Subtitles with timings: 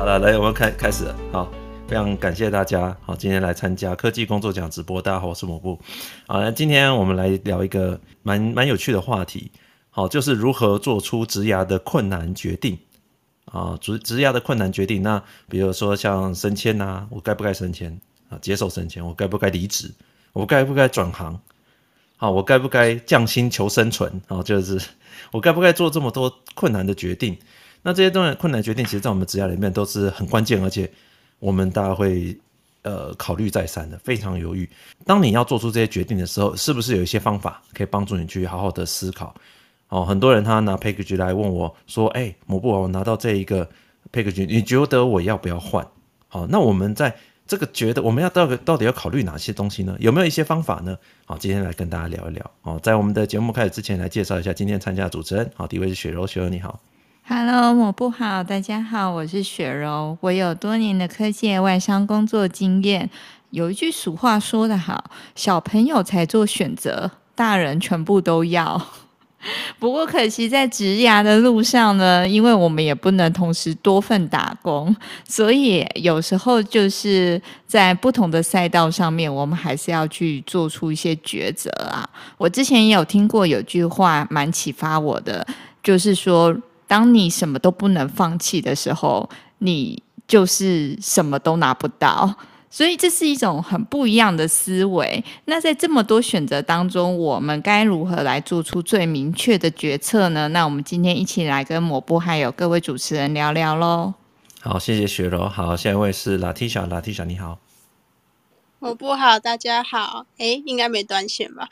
[0.00, 1.14] 好了，来，我们开开始了。
[1.30, 1.52] 好，
[1.86, 2.96] 非常感谢大家。
[3.02, 5.02] 好，今天来参加科技工作奖直播。
[5.02, 5.78] 大家好，我是抹布。
[6.26, 9.52] 好，那今天我们来聊一个蛮蛮有趣的话题。
[9.90, 12.78] 好，就是如何做出职涯的困难决定。
[13.44, 15.02] 啊，职职涯的困难决定。
[15.02, 18.00] 那比如说像升迁呐、我该不该升迁？
[18.30, 19.92] 啊，接受升迁，我该不该离职？
[20.32, 21.38] 我该不该转行？
[22.16, 24.10] 好，我该不该降薪求生存？
[24.28, 24.80] 啊，就是
[25.30, 27.36] 我该不该做这么多困难的决定？
[27.82, 30.90] 那这些东西困难决定，其实，在我们职涯里面都是很关键，而且
[31.38, 32.36] 我们大家会
[32.82, 34.68] 呃考虑再三的，非常犹豫。
[35.06, 39.34] 当你要做出这些决定的时候，是不是有一些方法可以帮助你去好好的思考？
[39.88, 43.68] 哦，很多人他拿 package 来问我说：“哎、欸，抹布，我拿到这一个
[44.12, 45.84] package，你觉得我要不要换？”
[46.28, 49.96] 好，那我们在这个觉得我们要到底到底要考虑哪些东西呢？
[49.98, 50.96] 有没有一些方法呢？
[51.24, 52.50] 好，今天来跟大家聊一聊。
[52.62, 55.50] 哦，在我们的节目开始之前，来介绍一下今天参加的主持人。
[55.56, 56.78] 好，第一位是雪柔，雪柔你好。
[57.26, 63.08] Hello，抹布好，大家好，我是雪柔，我有多年的科技外商工作经验。
[63.50, 68.80] 有一句俗话说得好，小朋友才做选择，大人全部都要。
[69.78, 74.94] 不过可惜在职涯的路上呢，因为我们也不能同时多份打工，
[75.26, 82.06] 所以有时候就是在不同的赛道上面，我们还是要去做出一些抉择啊。
[82.36, 85.46] 我之前也有听过有句话蛮启发我的，
[85.82, 86.56] 就是说。
[86.90, 92.34] 当你什么都不能放弃的时候，你就是什么都拿不到。
[92.68, 95.24] 所以这是一种很不一样的思维。
[95.44, 100.48] 那在这么多选择当中，我们该如何来做出最明确的决策呢？
[100.48, 104.14] 那我们今天一起来跟抹布还有各位主持人聊聊喽。
[104.60, 105.48] 好，谢谢雪柔。
[105.48, 107.60] 好，下一位是 Latisha，Latisha 你好。
[108.80, 110.26] 抹布好，大家好。
[110.38, 111.68] 诶，应该没断线吧？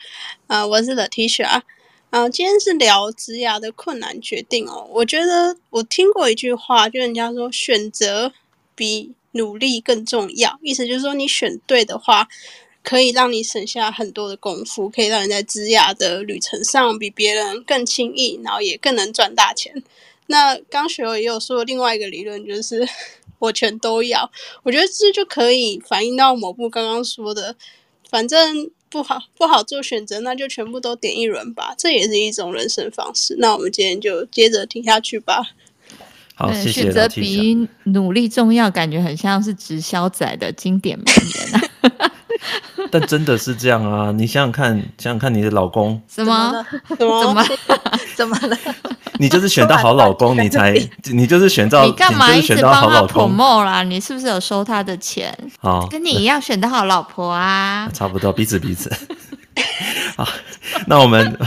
[0.47, 1.59] 啊、呃，我是 Latisha。
[2.09, 4.87] 啊，今天是聊职涯的困难决定哦。
[4.89, 8.33] 我觉得我听过一句话，就人家说选择
[8.73, 12.27] 比努力更重要，意思就是说你选对的话，
[12.81, 19.83] 可以让你省下很多的功夫，可以让你在职涯的旅程上比别人更轻易，然后也更能赚大钱。
[20.25, 22.89] 那刚学友也有说另外一个理论，就是
[23.37, 24.31] 我全都要。
[24.63, 27.55] 我觉得这就可以反映到某部刚刚说的，
[28.09, 28.71] 反正。
[28.89, 33.35] 不好不好做选择，那就全部都点一轮吧，这也是一种人生方式。
[33.37, 35.51] 那我们今天就接着听下去吧。
[36.39, 36.83] 好，谢谢。
[36.83, 42.11] 选择比努力重要，感觉很像是直销仔的经典名言啊。
[42.89, 44.09] 但真的是这样啊！
[44.13, 46.65] 你想想看，想想看你的老公什么
[46.97, 47.45] 怎么 怎么
[48.15, 48.57] 怎么了？
[49.19, 50.73] 你就是选到好老公，你才
[51.11, 53.83] 你就是选到你干嘛一直帮他 promote 啦？
[53.83, 55.37] 你是不是有收他的钱？
[55.59, 58.89] 好，跟你一样选到好老婆啊，差不多，彼此彼此。
[60.17, 60.27] 好，
[60.87, 61.37] 那我们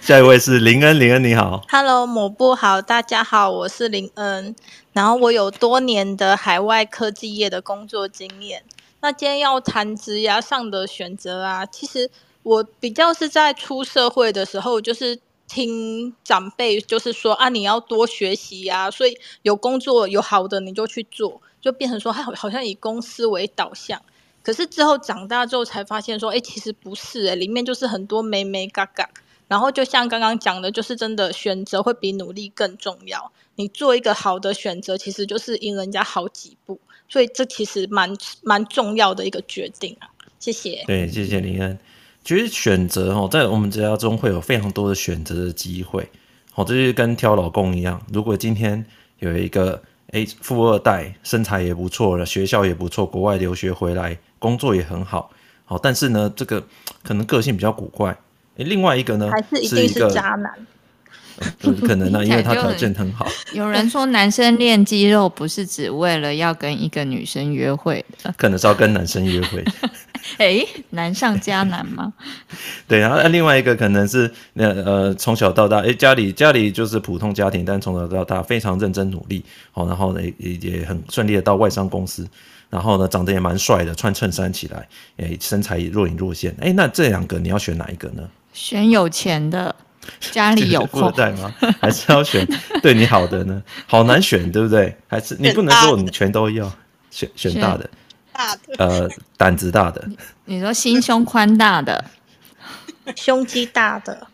[0.00, 4.54] 下一位是林恩，林恩你好，Hello，抹布好，大家好，我是林恩，
[4.92, 8.62] 然后我有多年的海外科技业的工作经验。
[9.00, 12.10] 那今天要谈职涯上的选择啊，其实
[12.42, 15.20] 我比较是在出社会的时候，就是。
[15.52, 24.00] 听长辈就是说啊，你要多学习呀，所以有工作有好的你就去做，就变成说他好好像以公司为导向。
[24.42, 29.08] 可是之后长大之后才发现说，哎，其实不是哎，里面就是很多眉眉角角。
[29.48, 33.32] 然后就像刚刚讲的，就是真的选择会比努力更重要。
[33.56, 36.80] 你做一个好的选择，其实就是赢人家好几步。
[37.08, 40.06] 所以这其实蛮蛮重要的一个决定啊。
[40.38, 40.84] 谢谢。
[40.86, 41.76] 对，谢谢林恩。
[42.22, 46.08] 其实选择哈，在我们职涯中会有非常多的选择的机会，
[46.52, 48.00] 好，这就是跟挑老公一样。
[48.12, 48.84] 如果今天
[49.18, 55.30] 有一个诶富二代，身材也不错了，学校也不错，国外留学回来，工作也很好，
[55.64, 56.60] 好，但是呢，这个
[57.04, 58.10] 可能个性比较古怪。
[58.56, 60.52] 诶，另外一个呢，还是一定是渣男。
[61.60, 63.26] 不可能呢， 因为他条件很好。
[63.54, 69.64] 有人说，男生练肌肉不是只为了要跟一个女生约会的， 可能是要跟男生约会。
[70.36, 72.12] 哎，难上加难吗？
[72.86, 82.28] 对，然后另外一个可能是那呃，从小到大，哎，家里家里就是普通家庭，但从小到大非常认真努力，好，然后呢也也很顺利的到外商公司，
[82.70, 84.88] 然后呢长得也蛮帅的，穿衬衫起来，
[85.18, 86.56] 哎，身材若隐若现。
[86.60, 88.26] 哎，那这两个你要选哪一个呢？
[88.54, 89.74] 选有钱的。
[90.18, 91.54] 家里有富二代吗？
[91.78, 92.44] 还是要选
[92.82, 93.62] 对你好的呢？
[93.86, 94.96] 好难选，对不对？
[95.06, 96.72] 还是你不能说你全都要
[97.10, 97.88] 选选大的，
[98.32, 100.02] 大的呃胆子大的。
[100.46, 102.02] 你说心胸宽大的，
[103.14, 104.26] 胸肌大的，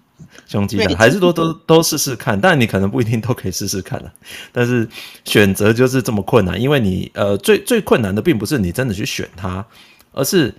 [0.46, 2.40] 胸肌大的，还是说都都都试试看？
[2.40, 4.12] 但你可能不一定都可以试试看了。
[4.52, 4.88] 但是
[5.24, 9.64] 选择就是这么困难，因为你呃最最困难的并不是你真的去选它，
[10.12, 10.54] 而是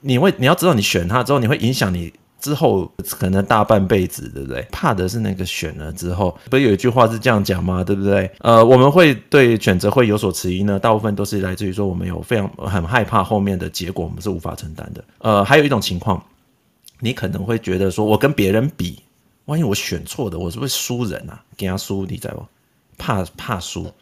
[0.00, 2.12] 你会你要知道你选它之后，你会影响你。
[2.42, 4.66] 之后可能大半辈子，对不对？
[4.72, 7.84] 怕的是那个选了之后，不是有一句话是这样讲吗？
[7.84, 8.28] 对不对？
[8.40, 15.04] 呃，我们会对选择会有所迟疑呢，大部分都是来自于说我们有非常很害怕后面的结果，我们是无法承担的。
[15.18, 16.20] 呃，还有一种情况，
[16.98, 18.98] 你可能会觉得说，我跟别人比，
[19.46, 21.44] 万一我选错的，我是不是输人啊？
[21.56, 22.46] 给他输，你知道不？
[22.96, 23.92] 怕怕输？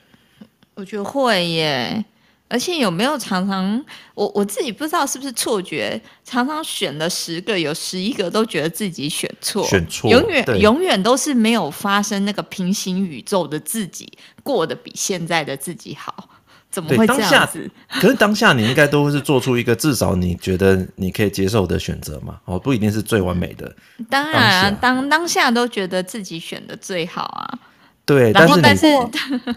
[0.74, 2.04] 我觉得会耶。
[2.52, 3.80] 而且有没有常常，
[4.14, 16.28] 我我自己不知道是不是错觉，常常选了十个，有十一个都觉得自己选错，选错，永远永远都是没有发生那个平行宇宙的自己过得比现在的自己好，
[16.70, 17.70] 怎么会这样子？
[18.00, 22.40] 可是当下你应该都会是做出一个至少你觉得你可以接受的选择嘛？
[22.44, 23.74] 哦，不一定是最完美的。
[24.08, 27.58] 当然啊，当当，当下都觉得自己选的最好啊。
[28.06, 29.56] 对，然后但是，但是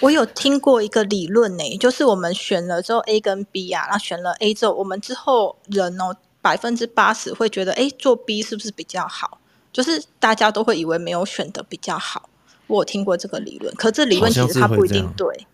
[0.00, 9.38] 我有听过一个理论呢，就是我们选了之后 A 跟 B 啊，然后选了 A 之后，我们之后人哦百分之八十会觉得，哎，做 B 是不是比较好？
[9.72, 12.28] 就是大家都会以为没有选的比较好。
[12.66, 15.46] 我有听过这个理论，可这理论其实它不一定对，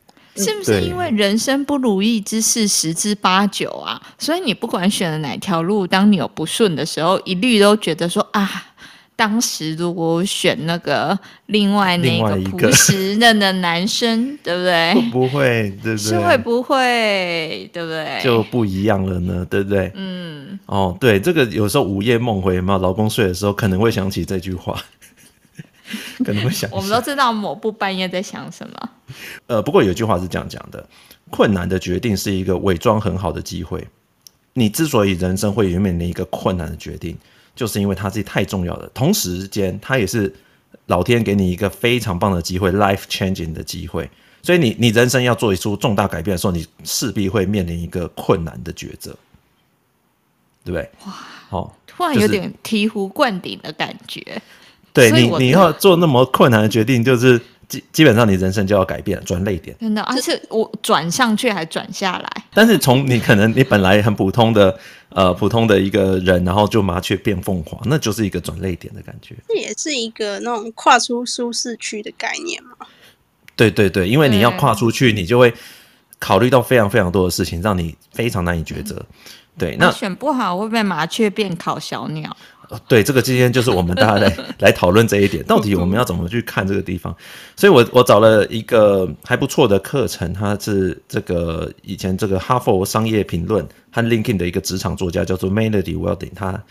[0.44, 4.00] 是，不是因为人生不如意之事十之八九啊？
[4.18, 8.64] 所以你不管选了哪条路，当你有不顺的时候，一律都觉得说啊。
[9.16, 14.94] 当时如果选那个另外那个朴实嫩的男生，对不对？
[14.94, 16.10] 会不会，对不对？
[16.10, 18.20] 是会不会，对不对？
[18.22, 19.90] 就不一样了呢，对不对？
[19.96, 20.56] 嗯。
[20.66, 24.80] 哦，对，这个有时候午夜梦回嘛，老公睡的时候可能会想起这句话，
[26.24, 26.70] 可能会想。
[26.70, 28.90] 我们都知道某部半夜在想什么。
[29.46, 30.86] 呃，不过有句话是这样讲的：
[31.30, 33.86] 困难的决定是一个伪装很好的机会。
[34.54, 37.16] 你之所以人生会面临一个困难的决定。
[37.56, 40.32] 就是因为它自己太重要了，同时间它也是
[40.86, 44.08] 老天给你一个非常棒的机会，life changing 的机会。
[44.42, 49.10] 所以你你人生要做一出重大改变的时候，你势必会面临一个困难的抉择，
[50.64, 50.88] 对不对？
[51.04, 51.12] 哇，
[51.48, 54.40] 好，突然有点醍醐灌顶的感觉。
[54.92, 57.40] 对你，你要做那么困难的决定，就是。
[57.68, 59.76] 基基本上你人生就要改变，转泪点。
[59.78, 62.44] 真的，而且我转上去还转下来。
[62.54, 64.78] 但是从你可能你本来很普通的
[65.10, 69.34] 呃普通的一个人，然后就麻雀变凤凰，那就是一个转泪点的感觉。
[69.46, 72.86] 这也是一个那种跨出舒适区的概念嘛。
[73.54, 75.52] 对对对，因为你要跨出去，你就会
[76.18, 78.94] 考虑到非常非常多的事情，让你非常难以抉择。
[78.96, 79.14] 嗯、
[79.58, 82.34] 对，那选不好会被麻雀变烤小鸟？
[82.86, 87.14] 对，这个今天就是我们大家来 来讨论这一点，到底我们要怎么去看这个地方？
[87.56, 96.62] 所以我我找了一个还不错的课程，它是这个以前这个哈佛商业评论和 LinkedIn 的一个职场作家，叫做 Melody Welding，他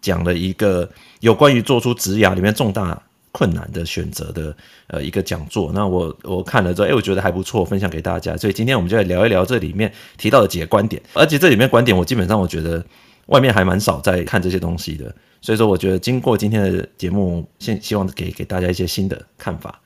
[0.00, 0.88] 讲了一个
[1.20, 3.00] 有关于做出职涯里面重大
[3.32, 4.54] 困难的选择的
[4.88, 5.72] 呃一个讲座。
[5.72, 8.36] 那我我看了之后，哎，我觉得还不错，分享给大家。
[8.36, 12.84] 所以今天我们就来聊一聊这里面提到的几个观点，而且这里面观点我基本上我觉得
[13.26, 15.14] 外面还蛮少在看这些东西的。
[15.40, 19.80] 所以说，我觉得经过今天的节目，先希望给给大家一些新的看法。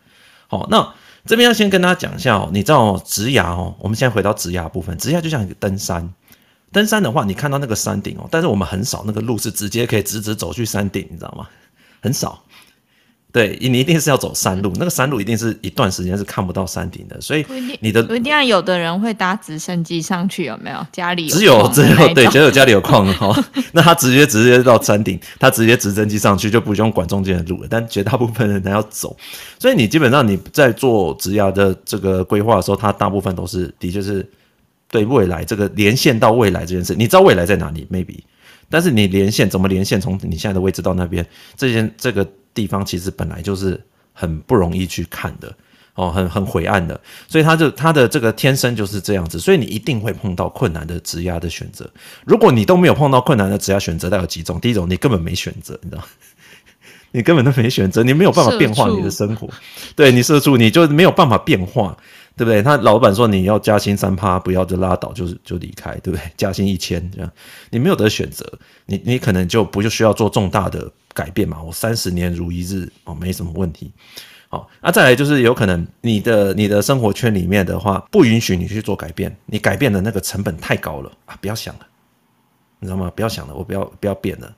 [0.47, 0.95] 好，那
[1.27, 6.09] 这边要先跟大家讲一下哦，你知道直牙哦，我们现在回到直牙部分，直牙就像一个登山，
[6.73, 11.49] 登山的话，你看到那个山顶哦，但是我们很少那个路是直接可以直直走去山顶，你知道吗？
[12.01, 12.43] 很少。
[13.39, 17.47] 对，你一定是要走山路，那个山路一定是一段时间是看不到山顶的，所以
[17.79, 20.85] 你的一定要有的人会搭直升机上去，有没有？
[20.91, 23.33] 家里有只有只有对，只有家里有矿哈，
[23.71, 27.69] 那他直接直接到山顶，他直接直升机上去就不用管中间的路了。
[27.71, 29.17] 但绝大部分人他要走，
[29.61, 34.29] 所以你基本上你在做职涯的这个规划的时候，他大部分都是的确是
[34.91, 38.19] 对未来这个连线到未来这件事，你知道未来在哪里？maybe，
[38.71, 40.01] 但是你连线怎么连线？
[40.01, 42.27] 从你现在的位置到那边，这件这个。
[42.55, 43.81] 地方其实本来就是
[44.13, 45.55] 很不容易去看的
[45.95, 51.89] 哦，很很晦暗的，所以他就他的这个天生就是这样子，所以你一定会碰到困难的职压的选择。
[52.25, 54.59] 如果你都没有碰到困难的职压选择，那有几种？
[54.59, 56.03] 第一种，你根本没选择，你知道，
[57.13, 59.49] 你根本都没选择，你没有办法变化你的生活。
[59.95, 61.97] 对你社畜，你就没有办法变化，
[62.39, 62.63] 对不对？
[62.63, 66.23] 他老板说你要加薪三趴，不要就拉倒，就是就离开，对不对？
[66.39, 67.31] 加薪一千这样，
[67.69, 68.51] 你没有得选择，
[68.87, 70.91] 你你可能就不就需要做重大的。
[71.15, 73.91] 改变嘛，我三十年如一日哦，没什么问题。
[74.49, 81.37] 好，那再来就是有可能你的你的生活圈里面的话，不允许你去做改变，你改变的那个成本太高了啊！
[81.41, 81.81] 不要想了，
[82.79, 83.11] 你知道吗？
[83.17, 84.55] 不要想了，我不要不要变了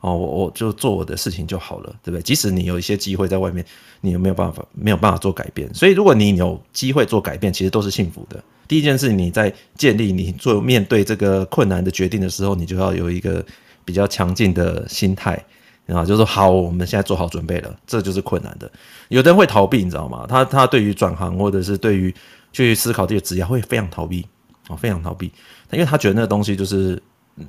[0.00, 2.22] 哦，我我就做我的事情就好了，对不对？
[2.22, 3.64] 即使你有一些机会在外面，
[4.00, 5.72] 你有没有办法没有办法做改变？
[5.74, 8.42] 所以如果你有机会做改变，其实都是幸福的。
[8.68, 13.44] 第一件事，你在建立你做面对这个困难的决定的时候，你就要有一个
[13.84, 15.42] 比较强劲的心态。
[15.88, 18.70] 啊，就是说好，我们现在做好准备了，这就是困难的。
[19.08, 20.26] 有的人会逃避，你知道吗？
[20.28, 22.14] 他他对于转行或者是对于
[22.52, 24.26] 去思考这个职业会非常逃避，
[24.68, 25.32] 啊，非常逃避，
[25.72, 27.02] 因为他觉得那个东西就是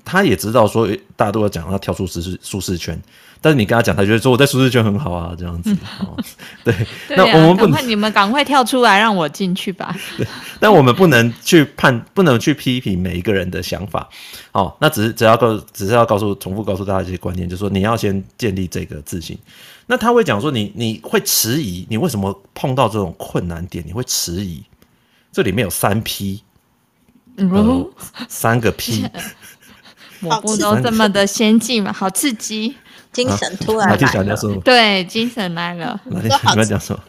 [0.06, 3.00] 他也知道说大家都要讲要跳出舒适舒适圈，
[3.42, 5.76] 但是你跟他讲，他觉得说我在舒适圈很好啊，这样子。
[6.00, 6.18] 哦、
[6.64, 6.74] 对，
[7.08, 9.96] 对啊、那我们不能，你们赶快跳出来让我进去吧。
[10.18, 10.28] 对，
[10.60, 14.08] 但我们不能去判，不能去批评每一个人的想法。
[14.52, 19.38] 哦，那只是只要告，只是要告诉，重复告诉大家这些观念，就是说你要先建立这个自信。
[19.88, 24.64] 那他会讲说你，你你会迟疑，你为什么碰到这种困难点你会迟疑？
[25.32, 26.44] 这里面有三 P，
[28.28, 29.06] 三个 P。
[30.20, 32.76] 抹布都这么的先进嘛，好刺激，
[33.12, 34.36] 精神突然来了。
[34.64, 36.00] 对，精神来了。
[36.06, 37.04] 你们讲什么？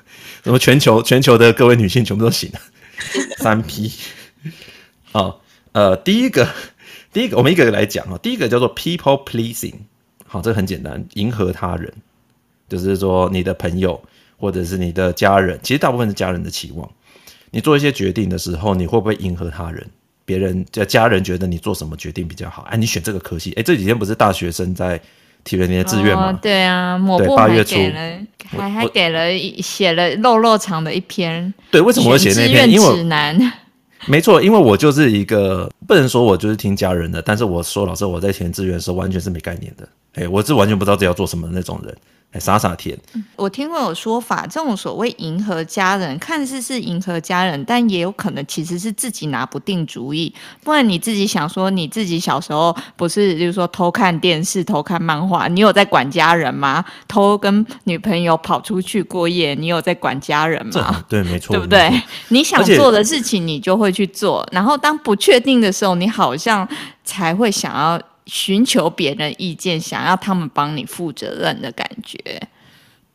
[0.45, 2.61] 什么全球全球的各位女性全部都醒了？
[3.39, 3.93] 三 P。
[5.13, 6.49] 好，呃，第一个，
[7.13, 8.19] 第一个，我们一个一个来讲啊。
[8.23, 9.75] 第一个叫做 people pleasing，
[10.27, 11.93] 好，这个很简单，迎合他人，
[12.69, 14.01] 就是说你的朋友
[14.39, 16.89] 或者是你的家人，其实大部分是家人的期望。
[17.51, 19.91] 你做一些决定的时候，你会不会迎合他人？
[20.31, 22.63] 别人家家人觉得你做什么决定比较好？
[22.71, 25.01] 哎，你选这个科系，哎，这几天不是大学生在
[25.43, 26.31] 提了你的志愿吗？
[26.31, 26.39] 哦？
[26.41, 27.75] 对啊，抹布八月初，
[28.57, 31.53] 还还给了写了肉肉长的一篇。
[31.73, 32.71] 对，为什么会写那篇？
[32.71, 33.37] 因为指南。
[34.07, 41.97] 没错，因为我就是一个不能说我就是听家人的，但是我说老师，我在填志愿的时候完全是没概念的，哎，我是完全不知道自己要做什么的那种人。
[42.39, 42.97] 傻傻甜。
[43.35, 50.33] 我听过有说法，这种所谓迎合家人，看似是迎合家人，但也有可能其实是自己拿不定主意。
[50.63, 56.85] 不然你自己想说，你自己小时候不是就是说偷看电视、偷看漫画，你有在管家人吗？
[57.09, 61.05] 偷跟女朋友跑出去过夜，你有在管家人吗？
[61.09, 61.91] 对，没错，对不对？
[62.29, 64.49] 你想做的事情，你就会去做。
[64.53, 66.69] 然后当不确定的时候，你好像
[67.05, 68.01] 才会想要。
[68.31, 72.17] 寻求别人意见，想要他们帮你负责任的感觉。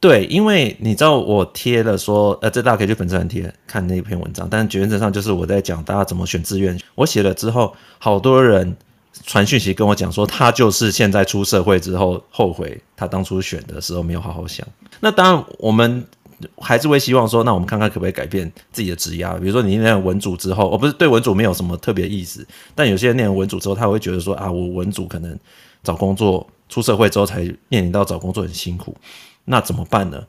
[0.02, 4.46] 对，因为你知道我贴了说，呃，这大家可以去粉丝团贴看那篇文章。
[4.52, 6.78] 但原则上就是我在讲大家怎么选志愿。
[6.96, 8.76] 我写了之后，好多人
[9.24, 14.68] 传讯息跟我讲说，他就是现在出社会之后后悔他当初选的时候没有好好想。
[15.00, 16.06] 那当然我们。
[16.58, 19.26] 还是会希望说，那我们看看可不可以改变自己的职业。
[19.40, 25.40] 比如说，你念文组之后，我不是对文组没有什么特别意思，但有些人念文组之后，他会觉得说啊，我文组可能
[25.82, 27.40] 找工作，出社会之后才
[27.70, 28.94] 面临到找工作很辛苦，
[29.46, 30.22] 那怎么办呢？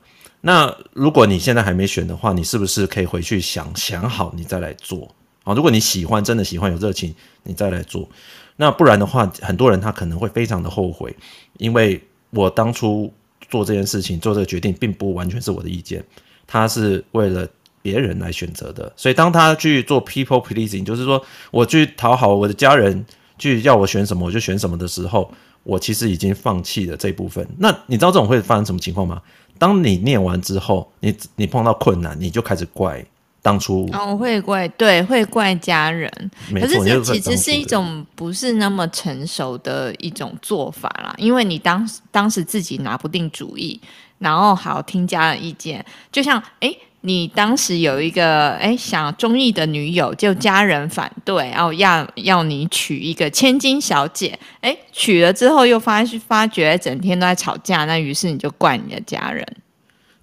[0.42, 5.08] 那如果你现在还没选的话，你是不是可以回去想想好，你再来做
[5.42, 5.54] 啊？
[5.54, 8.08] 如果你喜欢，真的喜欢，有热情，你再来做。
[8.56, 11.16] 那不然的话，很多人他可能会非常的后悔，
[11.58, 13.12] 因为我当初。
[13.48, 16.04] 做这件事情，做这个决定，并不完全是我的意见，
[16.46, 17.48] 他是为了
[17.82, 18.92] 别人来选择的。
[18.96, 23.04] 所以，当他去做 people pleasing，就是说我去讨好我的家人，
[23.38, 25.30] 去要我选什么我就选什么的时候，
[25.62, 27.46] 我其实已经放弃了这一部分。
[27.58, 29.22] 那你知道这种会发生什么情况吗？
[29.58, 33.04] 当你念完之后，你你碰到困难，你就开始怪。
[33.46, 36.10] 当初哦，会怪，对，会怪家人。
[36.52, 43.80] 可是这其实是一种不是那么成熟的一种做法啦，因为你当当时自己拿不定主意，
[44.18, 45.84] 然后好听家人意见。
[46.10, 59.46] 就像哎，你当时有一个哎想中意的女友，就家人反对，然后要要你娶一个千金小姐，哎，娶了之后又发发觉整天都在吵架，那于是你就怪你的家人。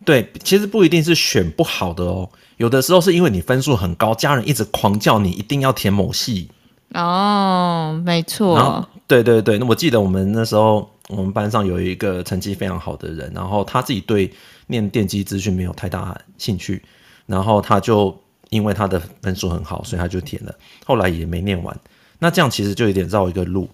[0.03, 2.30] 对，其实不一定是选不好的哦。
[2.57, 6.50] 有的时候是因为你分数很高，家人一直狂叫你一定要填某系。
[6.93, 8.88] 哦，没错。
[9.07, 14.31] 对对对，那我记得我们那时候我们班上有一个成绩非常好的人，然后他自己对
[14.67, 16.83] 念电机资讯没有太大兴趣，
[17.25, 18.15] 然后他就
[18.50, 20.55] 因为他的分数很好，所以他就填了，
[20.86, 21.77] 后来也没念完。
[22.19, 23.67] 那这样其实就有点绕一个路，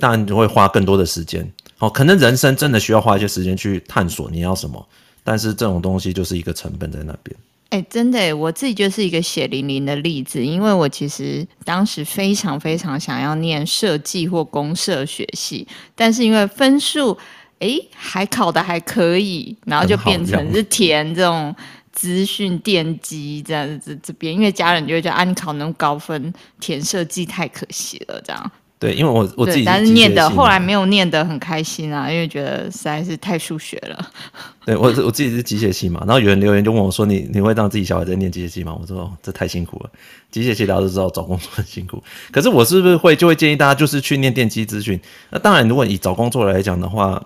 [0.00, 1.50] 当然就会花更多的时间。
[1.78, 4.84] 哦，可能人生真的需要花一些时间去探索你要什么，
[5.22, 7.36] 但是这种东西就是一个成本在那边。
[7.72, 17.16] 哎，真的，我自己就是一个血淋淋的例子，因为我其实当时非常非常想要念设计或公设学系，但是因为分数，
[17.60, 21.56] 哎，还考的还可以，然后就变成是填这种
[21.92, 28.52] 资讯电机这样子这边，因为家人就会觉得啊，你考那么高分，填设计太可惜了，这样。
[28.82, 34.10] 对，因为我我自己，但是念的后来没有念得很开心啊，因为觉得实在是太数学了。
[34.66, 39.90] 对，我我自己是机械系嘛，然后有人留言就问我说：“你你会让自己小孩在念机械系吗？”我说：“哦，这太辛苦了，
[40.32, 42.02] 机械系大家都知道找工作很辛苦。
[42.32, 45.00] 可是我是不是会就会建议大家就是去念电机资讯？
[45.30, 47.24] 那当然，如果以找工作来讲的话，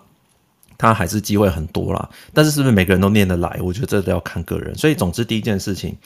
[0.76, 2.06] 他还是机会很多啦。
[2.34, 3.58] 但是是不是每个人都念得来？
[3.62, 4.74] 我觉得这都要看个人。
[4.74, 5.96] 所以总之第一件事情。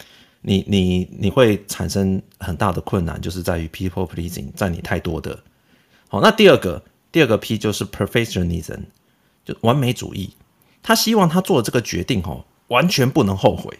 [0.43, 5.39] 你你你会产生很大的困难，就是在于 people pleasing 占你太多的。
[6.09, 6.83] 好，那第二个
[7.13, 8.81] 第二个 P 就是 perfectionism，
[9.45, 10.35] 就完美主义。
[10.83, 13.79] 他希望他做的这个决定哦，完全不能后悔。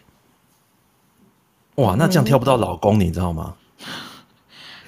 [1.77, 3.57] 哇，那这样挑不到老公，你知道吗？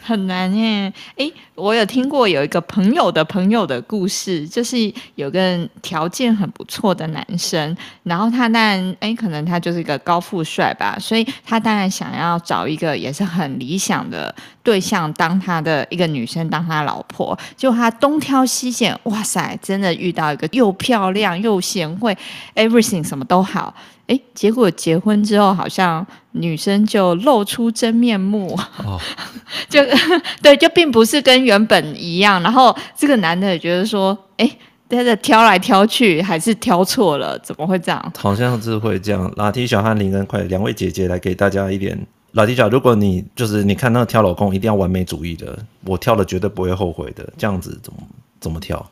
[0.02, 0.92] 很难耶。
[1.16, 4.76] 哎，我有听过有一个朋友的朋友的故事，就是
[5.14, 22.16] 有个条件很不错的男生，然后他当然哎，可能他就是一个高富帅吧，所以他当然想要找一个也是很理想的对象当他的一个女生当他老婆，就他东挑西选，哇塞，真的遇到一个又漂亮又贤惠
[22.56, 23.72] ，everything 什么都好。
[24.06, 29.00] 哎，结果结婚之后，好像女生就露出真面目，哦、
[29.70, 29.80] 就
[30.42, 32.42] 对，就并不是跟原本一样。
[32.42, 34.50] 然后这个男的也觉得说，哎，
[34.88, 38.12] 在这挑来挑去，还是挑错了，怎么会这样？
[38.18, 39.32] 好像是会这样。
[39.36, 41.98] 拉提小和林恩，快两位姐姐来给大家一点。
[42.32, 47.98] 拉提小，如果你就是你看那个挑老公，一定要完美主义的，我挑了绝对不会后悔的，这样子怎么
[48.40, 48.84] 怎么挑？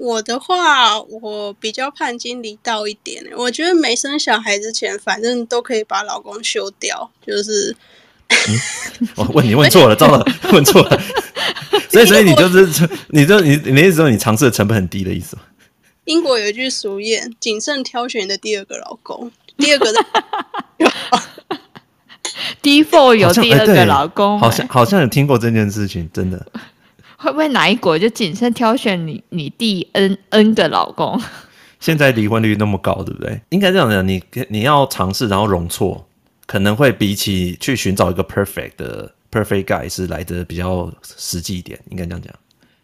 [0.00, 3.22] 我的话，我比较叛逆离道一点。
[3.36, 7.10] 我觉得没生小孩之前，反正都可以把老公休掉。
[7.26, 7.76] 就是，
[8.28, 10.98] 嗯、我问你问错了，糟了， 问错了。
[11.90, 15.42] 所以，所以你就是，你就你你的意思说，你尝试的成本很低的意思吗？
[16.06, 20.00] 英国有一句俗谚：谨慎挑选的第二个老公，第二个的
[22.62, 26.46] default 有第二个老公，好像好像有听过这件事情，真的。
[27.22, 31.20] 会不会哪一国就谨慎挑选你你第 n n 个老公？
[31.78, 33.38] 现在离婚率那么高，对不对？
[33.50, 36.06] 应该这样讲，你你要尝试，然后容错，
[36.46, 42.34] 可能会比起去寻找一个 perfect 的 perfect guy 是来的比较实际一点，应该这样讲。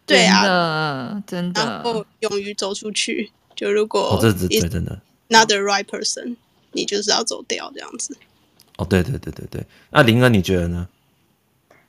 [0.05, 3.31] 对啊，真的，然后勇于走出去。
[3.55, 4.99] 就如果哦，这是对，真的。
[5.29, 6.35] Not the right person，
[6.73, 8.15] 你就是要走掉这样子。
[8.77, 9.65] 哦，对对对对对。
[9.89, 10.87] 那林哥，你觉得呢？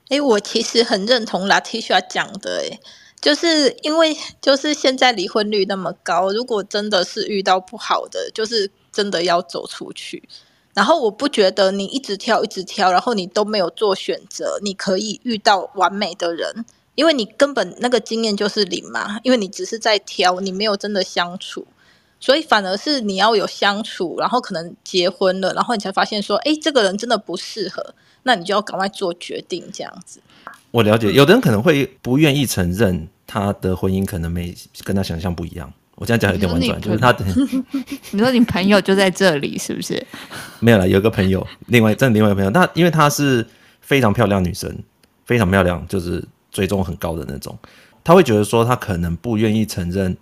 [0.09, 2.81] 哎，我其实很认同 Latisha 讲的，哎，
[3.21, 10.29] 就是因为就是现在离婚率那么高，如果真的是遇到不好的，就是真的要走出去。
[10.75, 21.67] 然后我不觉得你一直挑一直挑，然后你都没有做选择，你可以遇到完美的人，因为你根本那个经验就是零嘛，因为你只是在挑，你没有真的相处，
[22.21, 27.95] 所以反而是你要有相处，然后可能结婚了，然后你才发现说，哎，这个人真的不适合。
[28.23, 30.21] 那你就要赶快做决定，这样子。
[30.71, 34.55] 我了解，有的人可能会不愿意承认他的婚姻可能没
[34.85, 35.73] 跟他想象不一样。
[35.95, 37.25] 我这样讲有点婉转，就是他的。
[38.13, 40.07] 你说你朋友就在这里，是不是？
[40.61, 43.45] 没有了，有个朋友，另外真的另外一个朋友，那因为她是
[43.81, 44.73] 非常漂亮女生，
[45.25, 47.59] 非常漂亮，就是追踪很高的那种，
[48.05, 50.17] 他会觉得说他可能不愿意承认。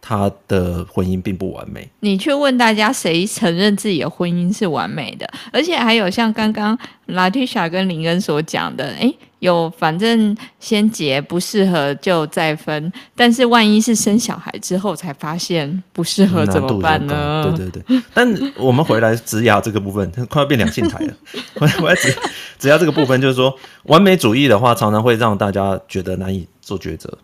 [0.00, 1.88] 他的婚姻并不完美。
[2.00, 5.28] 你去问大家，谁承认自己的婚姻是完美的？
[5.52, 17.54] 而且还有像刚刚 Latisha 跟林恩所讲的，诶，有反正先结不适合就再分，但是万一是生小孩之后才发现不适合怎么办呢？
[17.56, 18.02] 对对对。
[18.14, 21.12] 但我们回来职涯这个部分，快要变两性台了。
[21.54, 22.14] 回来职
[22.58, 27.18] 职涯这个部分，就是说完美主义的话，常常会让大家觉得难以做抉择。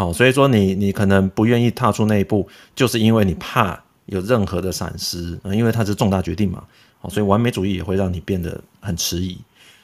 [0.00, 6.64] 好，所以说你你可能不愿意踏出那一步，就是因为你怕有任何的闪失，嗯，因为它是重大决定嘛。
[7.00, 9.36] 好，所以完美主义也会让你变得很迟疑。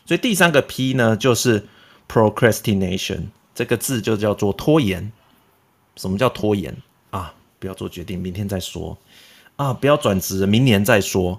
[0.07, 1.63] 所以第三个 P 呢，就是
[2.09, 3.25] procrastination，
[3.55, 5.13] 这个字就叫做拖延。
[5.97, 6.75] 什么叫拖延
[7.11, 7.35] 啊？
[7.59, 8.97] 不要做决定，明天再说
[9.57, 9.75] 啊！
[9.75, 11.39] 不要转职，明年再说。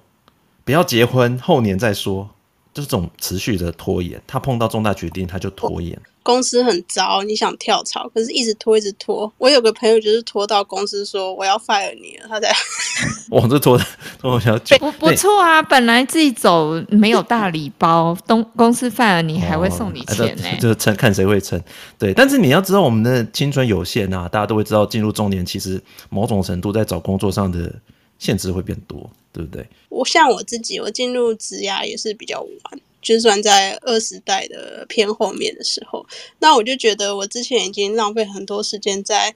[0.63, 2.29] 不要结婚，后年再说。
[2.75, 5.99] 就是这种持续的拖延，他碰到重大决定他就拖延。
[6.27, 9.31] 公司很糟，你想跳槽，可是一直拖，一直拖。
[9.37, 12.53] 我有个朋友就是拖到公司说我要 fire 你了，他才。
[13.31, 13.85] 哇，这拖的
[14.19, 14.77] 拖小久。
[14.77, 20.57] 不不错啊，本来自己走没有大礼包，东公司 fire 你还会送你钱呢、 欸哦。
[20.59, 21.57] 就是撑看谁会撑。
[21.97, 27.73] 对，但是你要知道我们的青春有限啊，大家都会知道进入中年，其实某种程度在找工作上的
[28.19, 29.65] 限制会变多，对不对？
[29.87, 32.81] 我像我自己，我进入职涯也是比较晚。
[33.07, 36.05] 就算在二十代的偏后面的时候，
[36.39, 39.33] 那我就觉得我之前已经浪费很多时间在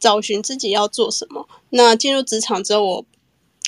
[0.00, 1.48] 找寻自己要做什么。
[1.70, 3.06] 那进入职场之后，我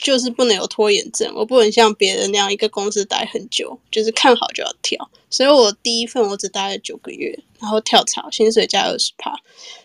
[0.03, 5.09] 就是不能有拖延症，我不能像别人那样一个公司待很久，就是看好就要跳。
[5.31, 9.37] 所以我第一份我只待了九个月，然后跳槽，薪水加二十趴。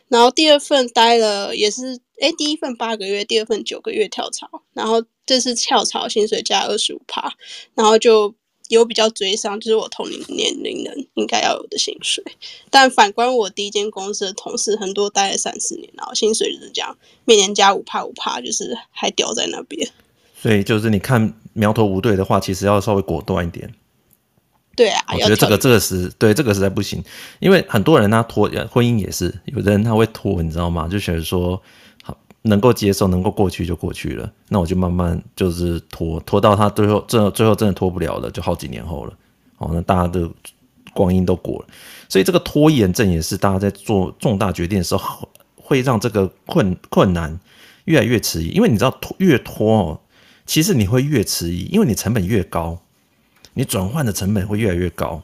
[0.08, 7.32] 然后第二份待了也是，诶，第一份八个月，第二份九个月跳槽，然后这次跳槽，薪水加二十五趴，
[7.76, 8.34] 然后就。
[8.70, 12.24] 有比较追上，就是我同龄年龄人应该要有的薪水。
[12.70, 19.90] 但反观我第一间公司的同事，很多待了三四年，然后薪水就是这样，每年加五帕五帕，就是还掉在那边。
[20.42, 23.74] 所以就是你看苗头不对的话，其实要稍微果断一点。
[24.76, 27.04] 对啊，我觉得这个这个是对这个实在不行，
[27.40, 30.88] 因为很多人他拖婚姻也是，有的人他会拖，你知道吗？
[30.88, 31.62] 就觉得说。
[32.44, 34.32] 能够接受，能够过去就过去了。
[34.48, 39.14] 那我就慢慢就是拖拖到他最后，最后最后真的拖不了了，就好几年后了。
[39.58, 40.32] 哦，那大家都
[40.94, 41.66] 光阴都过了，
[42.08, 47.38] 所以这个拖延症也是大家在做重大决定的时候，会让这个困困难
[47.86, 48.48] 越来越迟疑。
[48.50, 50.00] 因为你知道拖越拖哦，
[50.46, 52.80] 其实你会越迟疑，因为你成本越高，
[53.54, 55.22] 你转换的成本会越来越高。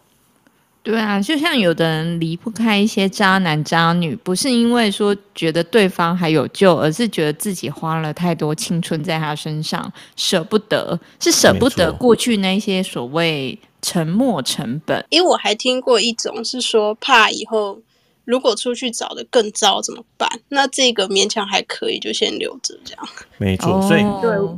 [0.85, 15.03] 对啊，就像有的人离不开一些渣男渣女，不是因为说觉得对方还有救，而是觉得自己花了太多青春在他身上，舍不得，是舍不得过去那些所谓沉没成本。
[15.09, 17.79] 因为我还听过一种是说，怕以后。
[18.25, 20.27] 如果出去找的更糟怎么办？
[20.49, 23.07] 那这个勉强还可以，就先留着这样。
[23.37, 24.01] 没错，所以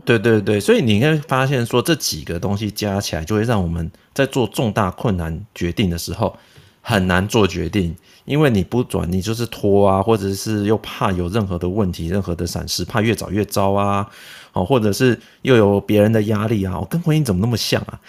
[0.05, 6.35] 对对对对，所以你应该发现说，这几个东西加起来，就会让我们在做重大困难决定的时候
[6.81, 14.09] 很难做决定，因为你不转，你就是拖啊，或者是又怕有任何的问题、任何的闪失，怕越找越糟啊，
[14.53, 17.99] 哦，或者是又有别人的压力啊，我跟婚姻怎么那么像啊？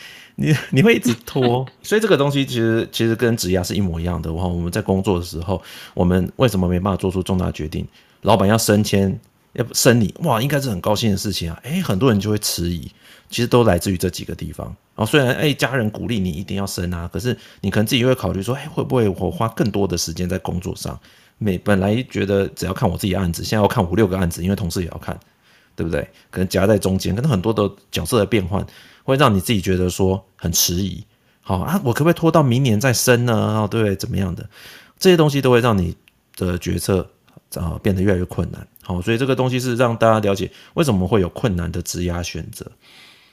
[0.41, 4.33] 你 你会一直拖， 所以这个东西其实其实跟职压是一模一样的。
[4.33, 5.61] 我们在工作的时候，
[5.95, 7.85] 我们为什么没办法做出重大决定？
[8.23, 9.19] 老板要升迁，
[9.55, 11.59] 要升你，哇，应该是很高兴的事情啊。
[11.65, 12.89] 诶，很多人就会迟疑，
[13.29, 14.67] 其实都来自于这几个地方。
[14.95, 20.99] 然后虽然诶，家人鼓励你一定要升啊，可是你可能自己会考虑说，诶，会不会我花更多的时间在工作上？
[21.39, 25.19] 每本来觉得只要看我自己案子，现在要看五六个案子，因为同事也要看，
[25.75, 26.09] 对不对？
[26.31, 28.65] 可能夹在中间，可能很多的角色的变换。
[29.09, 31.03] 会让你自己觉得说很迟疑，
[31.41, 33.35] 好啊，我可不可以拖到明年再升呢？
[33.35, 34.47] 哦，对，怎么样的
[34.99, 35.97] 这些东西都会让你
[36.37, 37.09] 的决策
[37.55, 38.69] 啊变得越来越困难。
[38.83, 42.71] 好，所以这个东西是让大家了解为什么会有困难的职涯选择。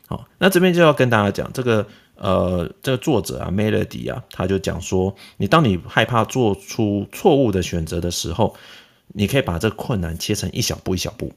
[0.07, 1.85] 好，那这边就要跟大家讲这个
[2.15, 8.55] 呃，这个作者啊，Melody 啊，他就讲说，你当你害怕做出错误的选择的时候，
[9.09, 11.33] 你可以把这个困难切成一小步一小步，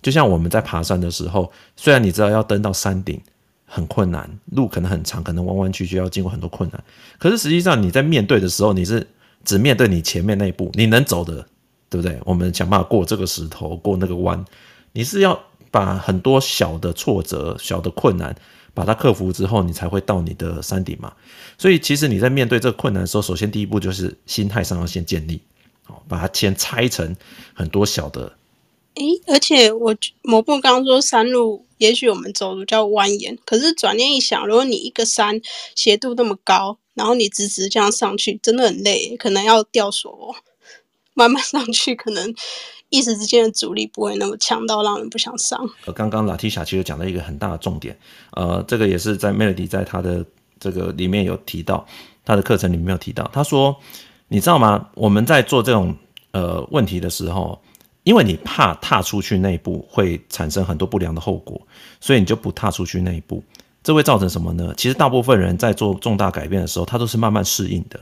[0.00, 3.20] 就像我们在爬山的时候，虽然你知道要登到山顶。
[3.66, 6.84] 很困难，路可能很长，可能弯弯曲曲，要经过很多困难。
[7.18, 9.06] 可是实际上你在面对的时候，你是
[9.44, 11.46] 只面对你前面那一步，你能走的，
[11.88, 12.20] 对不对？
[12.24, 14.44] 我们想办法过这个石头，过那个弯。
[14.92, 15.38] 你是要
[15.70, 18.34] 把很多小的挫折、小的困难，
[18.74, 21.12] 把它克服之后，你才会到你的山顶嘛。
[21.58, 25.40] 所以其实你在面对这个困难的时候，首先第一步就是心态上要先建立，
[25.82, 27.16] 好，把它先拆成
[27.54, 28.32] 很多小的。
[28.94, 35.40] 诶，而且我某部刚刚说山路，也许我们走路叫蜿蜒，可是转念一想，如果你一个山
[35.74, 40.34] 斜度那么高，然后你直直这样上去，真的很累，可能要吊索哦，
[41.14, 42.32] 慢慢上去，可能
[42.88, 45.68] 一时之间的阻力不会那么强到让人不想上。
[45.86, 47.98] 呃，刚刚拉提莎其实讲了一个很大的重点，
[48.30, 50.24] 呃，这个也是在 Melody 在他的
[50.60, 51.84] 这个里面有提到，
[52.24, 53.74] 他的课程里面有提到，他说，
[54.28, 54.90] 你知道吗？
[54.94, 55.96] 我们在做这种
[56.30, 57.60] 呃问题的时候。
[58.04, 61.60] 因为你怕踏出去那一步会产生很多不良的后果，
[62.00, 63.42] 所以你就不踏出去那一步。
[63.82, 64.72] 这会造成什么呢？
[64.76, 68.00] 其实大部分人在做重大改变的时候，他都是慢慢适应的。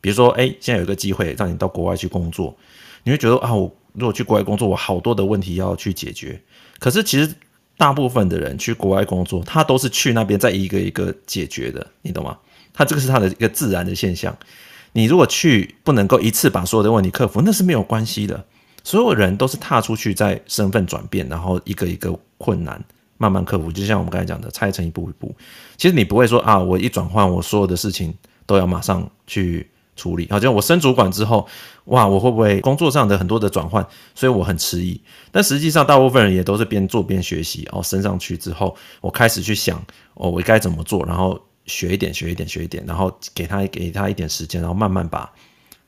[0.00, 2.56] 比如说，哎，现在有一个机会让你到国外去工作，
[3.04, 6.40] 你会觉得啊，我如果去国外工作，我好多的问题要去解决。
[6.80, 7.32] 可是其实
[7.76, 12.36] 大部分的人去国外工作，他都是去那边再一个一个解决的，你懂吗？
[12.72, 14.36] 他这个是他的一个自然的现象。
[14.92, 18.44] 你如果去不能够一次把所有的问题克服，那是没有关系的。
[18.84, 22.82] 所有人都是踏出去，在身份转变，然后一个一个困难
[23.18, 23.70] 慢慢克服。
[23.70, 25.34] 就像我们刚才讲的，拆成一步一步。
[25.76, 28.12] 其实你不会说啊，我一转换，我所有的事情
[28.46, 30.26] 都要马上去处理。
[30.30, 31.46] 好像我升主管之后，
[31.84, 35.00] 哇，我会不会工作上的很多的转换，所以我很迟疑。
[35.30, 37.68] 但实际上，大部分人也都是边做边学习。
[37.72, 39.80] 哦，升上去之后，我开始去想，
[40.14, 45.30] 哦，我该怎么做，然后学一点，学一点，学一点，然后给他给他一点时间，然后慢慢把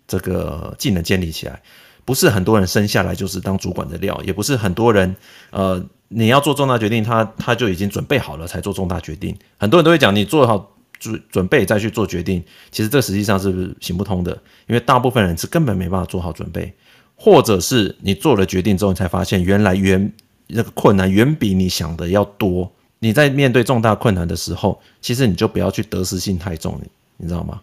[0.06, 1.60] 这个技能建立起来。
[2.04, 5.16] 不是很多人生下来就是当主管的料，也不是很多人，
[5.50, 9.34] 呃，你要做重大决定，他他就已经准备好了才做重大决定。
[9.56, 14.32] 很多人都会讲，你做好准准备再去做决定，其实这实际上是行不通的，
[14.66, 16.70] 因为大部分人是根本没办法做好准备，
[17.16, 20.12] 或者是你做了决定之后，你才发现原来远
[20.48, 22.70] 那个困难远比你想的要多。
[22.98, 26.78] 你在面对重大困难的时候，其实你就不要去得失心太重，
[27.16, 27.62] 你知道吗？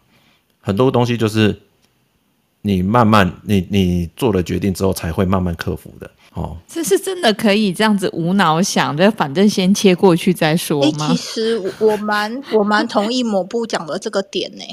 [0.60, 1.62] 很多东西就是。
[2.64, 6.10] 你慢慢，你你做了决定之后，才会慢慢克服的。
[6.34, 11.08] 哦，这是真的可以这样子无脑想的，反正先切过去再说吗？
[11.08, 14.64] 欸、其实我蛮我蛮同意某部讲的这个点呢，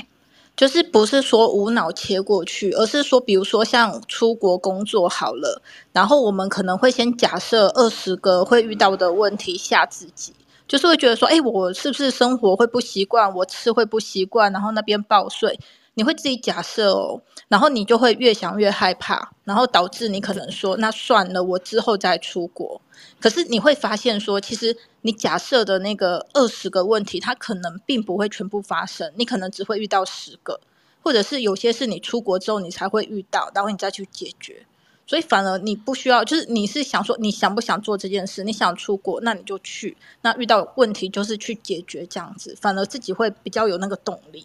[0.57, 5.61] 就是不是说无脑切过去，而是说，比如说像出国工作好了，
[5.93, 10.33] 然后我们可能会先假设二十个会遇到的问题吓自己，
[10.69, 15.59] 就是会觉得说，哎、欸，我是不是生活会不习惯，我吃会不习惯，然后那边报税。
[15.99, 22.81] 你会自己假设哦，然后你就会越想越害怕，然后导致你可能说，那算了，我之后再出国。
[23.19, 30.61] 可是你会发现说，其实你假设的那个二十个问题，它可能并不会全部发生，你可能只会遇到十个。
[31.03, 34.65] 或者是有些是你出国之后你才会遇到，然后你再去解决。
[35.05, 39.97] 所以反而你不需要，就是你是想说你想不想做这件事，你想出国，那你就去。
[40.23, 44.45] 那遇到问题就是去解决这样子，反而自己会比较有那个动力。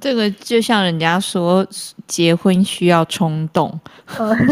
[0.00, 1.66] 这个就像人家说，
[2.06, 3.78] 结婚需要冲动，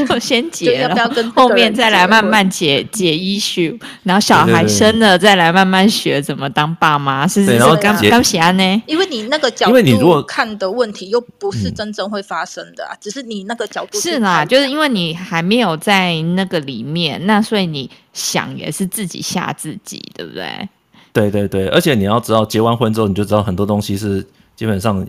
[0.09, 7.59] 就 先结了，要要后面再来慢慢解解 issue，然后小孩生了再来慢慢学怎么当爸妈，是不是？
[7.81, 8.83] 刚刚写安呢？
[8.87, 20.69] 因为你那个角度因为你如果看的问题又不是真正会发生的啊，只是你那个角度是啦，就是因为你还没有在那个里面，那所以你想也是自己吓自己，对不对？
[21.13, 25.07] 对对对，而且你要知道，结完婚之后你就知道很多东西是基本上。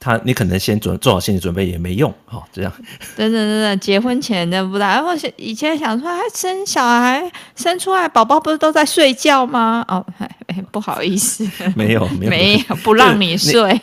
[0.00, 2.72] 他，你可能先准做好心理准备也没用，哈，这样。
[3.16, 9.84] 等等等等，结婚前的不知道，然后以前想说，还生小孩生出来，宝宝不是都在睡觉吗？
[9.88, 10.04] 哦，
[10.46, 13.80] 哎，不好意思， 没有，没有，没有，不让你睡。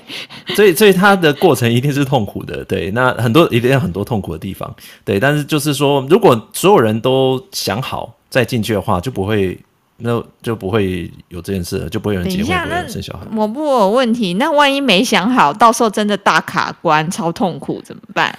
[0.56, 2.90] 所以，所以他的过程一定是痛苦的，对。
[2.92, 4.74] 那很多一定有很多痛苦的地方，
[5.04, 5.20] 对。
[5.20, 9.58] 但是就是说，如果所有人都想好再进去的话，就不会。
[9.98, 13.26] 那就不会有这件事了，就不会有人结婚，生小孩。
[13.34, 18.38] 我不有问题，那万一没想好，到时候真的大卡关，超痛苦，怎么办？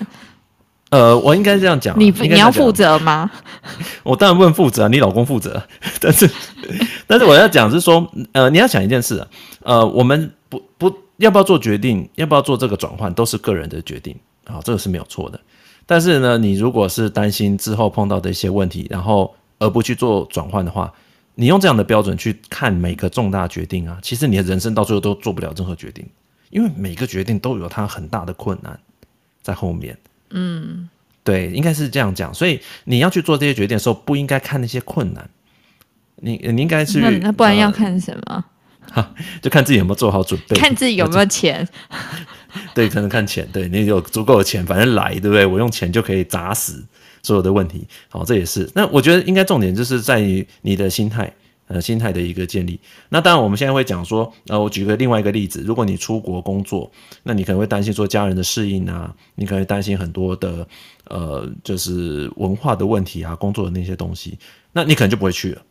[0.91, 3.31] 呃，我应该这样讲，你你要负责吗？
[4.05, 5.61] 我当然不能负责，你老公负责。
[5.99, 6.31] 但是，
[7.07, 9.27] 但是我要讲是说，呃，你要想一件事，
[9.63, 14.15] 呃，我们不不要不要做决定，要不要做这个转换，都是个人的决定
[14.45, 15.41] 啊，这个是没有错的。
[15.87, 20.93] 但是呢，你如果是担心之后碰到的一些问题，然后而不去做转换的话。
[21.39, 26.05] 你用这样的标准去看每个重大决定啊，其实你的人生到最后都做不了任何决定，
[26.51, 28.81] 因为每个决定都有它很大的困难
[29.43, 29.97] 在后面。
[30.31, 30.89] 嗯，
[31.23, 32.33] 对，应该是这样讲。
[32.33, 35.29] 所以你要去做这些决定的时候，不应该看那些困难，
[36.17, 38.45] 你你应该是那，那不然要看什么？
[38.91, 41.69] 哈，就看自己有没有做好准备，看自己有没有钱。
[42.73, 43.47] 对，可能看钱。
[43.53, 45.45] 对，你有足够的钱，反正来，对不对？
[45.45, 46.83] 我用钱就可以砸死。
[47.27, 48.71] 所有的问题，好，这也是。
[48.73, 51.29] 那我觉得应该重点就是在于你的心态，
[51.67, 52.79] 呃，心态的一个建立。
[53.09, 56.89] 那当然，我们现在会讲说，呃，我举个另外一个例子，如果你出国工作，
[57.25, 60.65] 那你可能会担心说家人的适应啊，你可能担心很多的，
[61.09, 64.39] 呃，就是文化的问题啊，工作的那些东西，
[64.73, 65.63] 那你可能就不会去了。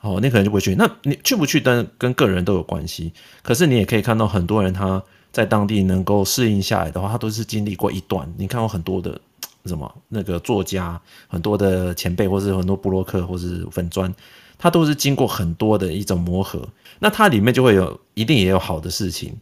[0.00, 0.74] 哦，你可能就不会去。
[0.74, 3.12] 那你去不去，跟跟个人都有关系。
[3.42, 8.26] 可是你也可以看到很多人他在当地能够适应下来的话，他都是经历过一段。
[8.38, 9.20] 你看过很多的。
[9.68, 14.12] 什么那个作家很多的前辈，或是很多部落客，或是粉砖，
[14.56, 16.66] 他都是经过很多的一种磨合。
[16.98, 19.36] 那他里面就会有一定也有好的事情，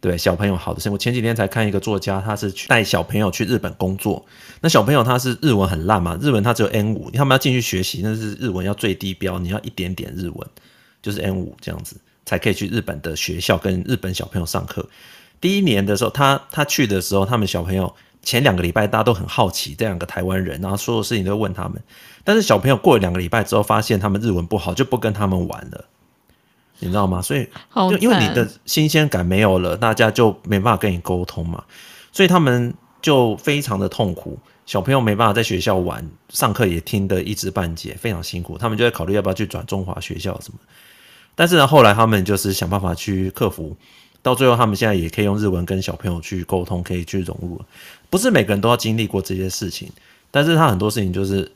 [0.00, 0.92] 对小朋友好的事情。
[0.92, 4.24] 我前几天才看一个作家，他是去带小朋友去日本工作。
[4.60, 10.48] 那小朋友他是日文很烂嘛，日文他只有 N 五，他们要进去学习，那是日文要最低标，你要一点点日文，
[11.02, 14.88] 就是 N 五这样子才可以去日本的学校跟日本小朋友上课。
[15.40, 17.92] 第一年的时候，他他去的时候，他们小朋友。
[18.22, 21.82] 前两个礼拜大家都很好奇这两个台湾人，然后所有事情都问他们。
[22.22, 25.84] 但是小朋友过了两个礼拜之后，发现他们日文不好，就不跟他们玩了，
[26.78, 27.22] 你知道吗？
[27.22, 31.64] 所以就因为你的新鲜感没有了，大家就没办法跟你沟通嘛，
[32.12, 34.38] 所以他们就非常的痛苦。
[34.66, 38.56] 小朋友没办法在学校玩，上课也听得一知半解，非常辛苦。
[38.56, 40.58] 他们就在考虑要不要去转中华学校什么。
[41.34, 43.76] 但是呢，后来他们就是想办法去克服。
[44.22, 47.60] 到最后，他们现在也可以用日文跟小朋友去沟通，可以去融入。
[48.10, 49.88] 不是每个人都要经历过这些事情，
[50.30, 51.50] 但是他很多事情就是，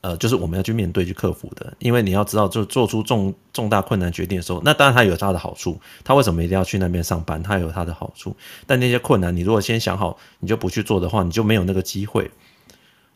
[0.00, 1.72] 呃，就是我们要去面对、去克服的。
[1.78, 5.80] 因为你要知道，就做出重重大困难决定的时候，那当然他有他的好处。
[6.04, 7.42] 他为什么一定要去那边上班？
[7.42, 8.36] 他有他的好处。
[8.66, 12.30] 但那些困难，你如果先想好，你就不去做的话，你就没有那个机会。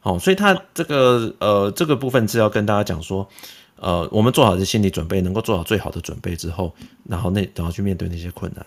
[0.00, 3.28] 好，所以他这个呃这个部分是要跟大家讲说，
[3.76, 6.72] 呃，我们做好的心理准备，能够做好最好的准备之后，
[7.04, 8.64] 然后那然后去面对那些困难。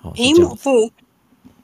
[0.00, 0.90] 好，诶，某部。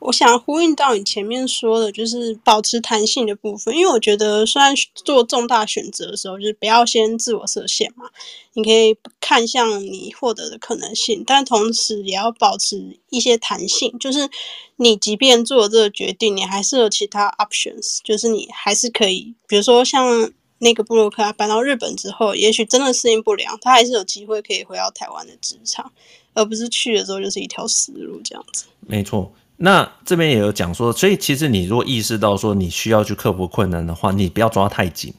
[0.01, 8.07] 我想呼应到你前面说的，就是保持弹性的部分，因为我觉得虽然做重大选择的时候，就是不要先自我设限嘛，
[8.55, 14.29] 你可以看向你获得的可能性，但同时也要保持一些弹性，就是
[14.77, 25.93] 你即便做了这个决定，你还是有其他 options，就是你还是可以，比如说像那个部落客搬到日本之后，也许真的适应不良，他还是有机会可以回到台湾的职场，
[26.33, 28.65] 而不是去了之后就是一条死路这样子。
[28.81, 29.31] 没错。
[29.63, 35.13] 那这边也有讲说，所以其实你如果意识到说你需要去克服困难的话，你不要抓太紧，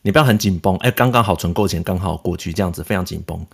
[0.00, 3.46] 你不要很紧绷，哎，刚刚好存够钱，刚好过去这样子非常紧绷。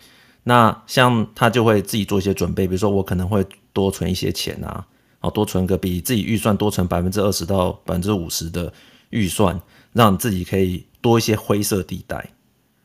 [0.44, 4.86] 那像他就会自己做一些准备，比如说我可能会多存一些钱啊，
[5.18, 8.72] 好多存个比自己预算多存百分之二十到百分之五十的
[9.10, 9.60] 预算，
[9.92, 12.30] 让自己可以多一些灰色地带。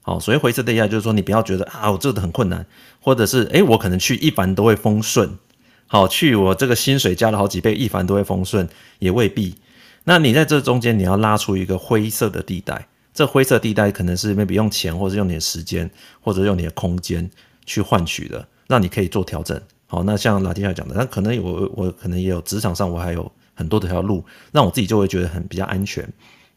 [0.01, 2.65] 好，所以灰色地带就是说你不要觉得啊，我这个很困难，
[2.99, 5.37] 或者是哎，我可能去一般都会风顺。
[5.87, 8.67] 好，去我这个薪水加了好几倍，一帆都会风顺，
[8.99, 9.55] 也未必。
[10.03, 12.87] 那你在这中间，你要拉出一个灰色的地带。
[13.13, 15.89] 这灰色地带可能是 maybe 用钱，或者用你的时间，
[16.21, 17.29] 或者用你的空间
[17.65, 19.59] 去换取的，让你可以做调整。
[19.87, 26.07] 好，那像拉蒂亚讲的，那可能我我可能也有职场上我还有很多的条路，让我自己就会觉得很比较安全。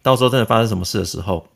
[0.03, 1.47] 到时候真的发生什么事的时候，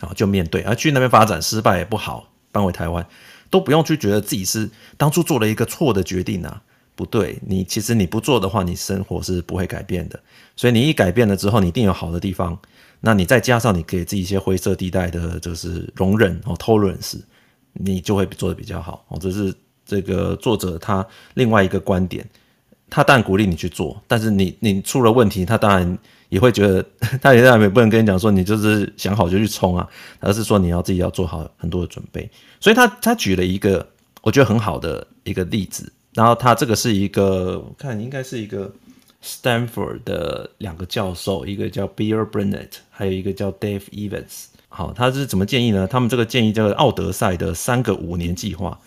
[0.00, 0.62] 好就面对。
[0.62, 3.04] 而去那边发展失败也不好，搬回台湾
[3.50, 6.62] 都不用去觉得自己是当初做了一个错的决定啊。
[6.94, 10.20] 不对，你其实你不做的话，你生活是不会改变的。
[10.54, 12.58] 所以你一改变了之后，你一定有好的地方。
[13.00, 17.20] 那你再加上你给自己一些灰色地带的，就是容忍哦，tolerance，
[17.72, 19.18] 你就会做得比较好哦。
[19.20, 19.52] 这是
[19.84, 22.24] 这个作者他另外一个观点。
[22.88, 26.84] 他当然鼓励你去做，但是你你出了问题，他当然也会觉得，
[27.22, 29.88] 他也当然也不能跟你讲说你就是想好就去冲啊，
[30.20, 32.30] 而是说你要自己要做好很多的准备。
[32.60, 33.84] 所以他他举了一个
[34.20, 35.90] 我觉得很好的一个例子。
[36.14, 38.70] 然后他这个是一个，我看应该是一个
[39.24, 44.44] Stanford 的两个教授，一个叫 Bill Burnett，还有一个叫 Dave Evans。
[44.68, 45.86] 好，他是怎么建议呢？
[45.86, 48.78] 他们这个建议叫奥德赛的三个五年计划，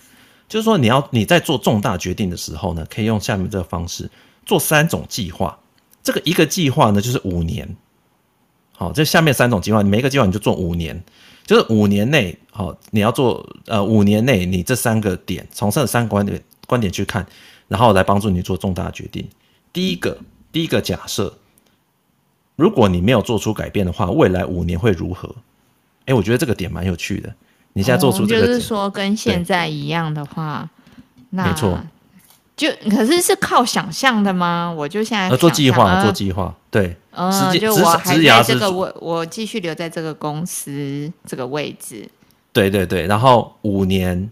[0.47, 4.09] 就是说你要你在做重大决定的时候呢，可以用下面这个方式
[4.45, 5.59] 做三种计划。
[6.03, 7.75] 这个一个计划呢就是五年。
[8.73, 11.03] 好，这下面三种计划，你每一个计划你就做五年，
[11.45, 16.43] 就是五年内，好，你要做呃五年内你这三个点，从这三个观点。
[16.65, 17.25] 观点去看，
[17.67, 19.27] 然后来帮助你做重大决定。
[19.71, 20.17] 第一个，
[20.51, 21.37] 第一个假设，
[22.55, 25.35] 如果你没有做出改变的话，未来五年会如何？
[26.05, 27.33] 哎，我觉得这个点蛮有趣的。
[27.73, 30.69] 你现在做出这个，哦，就是说跟现在一样的话，
[31.31, 31.77] 那没错，
[32.55, 34.71] 就可是是靠想象的吗？
[34.71, 42.09] 我就现在做计划，做计划，对，嗯，就我还在这个我我继续留在这个公司这个位置，
[42.53, 44.31] 对对对，然后五年。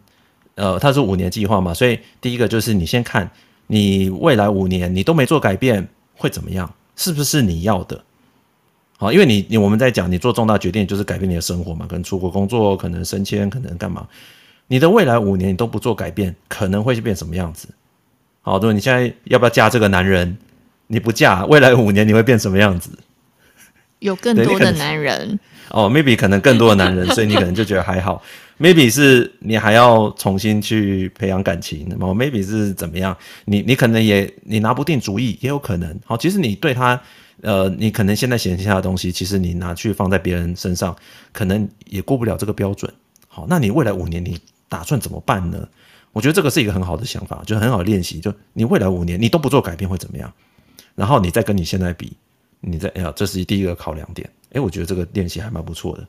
[0.56, 3.30] 呃，它是五年计划嘛，所以第一个就是你先看
[3.68, 8.04] 你未来五年你都没做改变会怎么样，是不是你要的？
[8.98, 14.08] 好，因为你你我们在讲你做重大决定就是改变你的生活嘛，可能出国工作，可能升迁，可能干嘛？
[14.68, 17.68] 你的未来五年你都不做改变，可能会变什么样子？
[18.42, 20.38] 好，对，你现在要不要嫁这个男人？
[20.88, 22.90] 你不嫁，未来五年你会变什么样子？
[24.00, 25.40] 有更多的男人
[25.70, 28.22] 哦，maybe 可能更多的男人，所以你可能就觉得还好。
[28.64, 33.16] Maybe 是你还要重新去培养感情，然后 maybe 是怎么样？
[33.44, 36.00] 你你可能也你拿不定主意，也有可能。
[36.06, 36.98] 好，其实你对他，
[37.42, 40.96] 呃，你可能现在嫌弃他的东西，其实你拿去放在别人身上，
[41.34, 42.90] 可能也过不了这个标准。
[43.28, 45.68] 好，那你未来五年你打算怎么办呢？
[46.14, 48.22] 我觉得这个是一个很好的想法，就很好练习。
[48.22, 50.32] 就你未来五年你都不做改变会怎么样？
[50.96, 52.16] 然后你再跟你现在比。
[52.66, 54.30] 你在哎呀，这是第一个考量点。
[54.54, 56.08] 哎，我觉得这个练习还蛮不错的。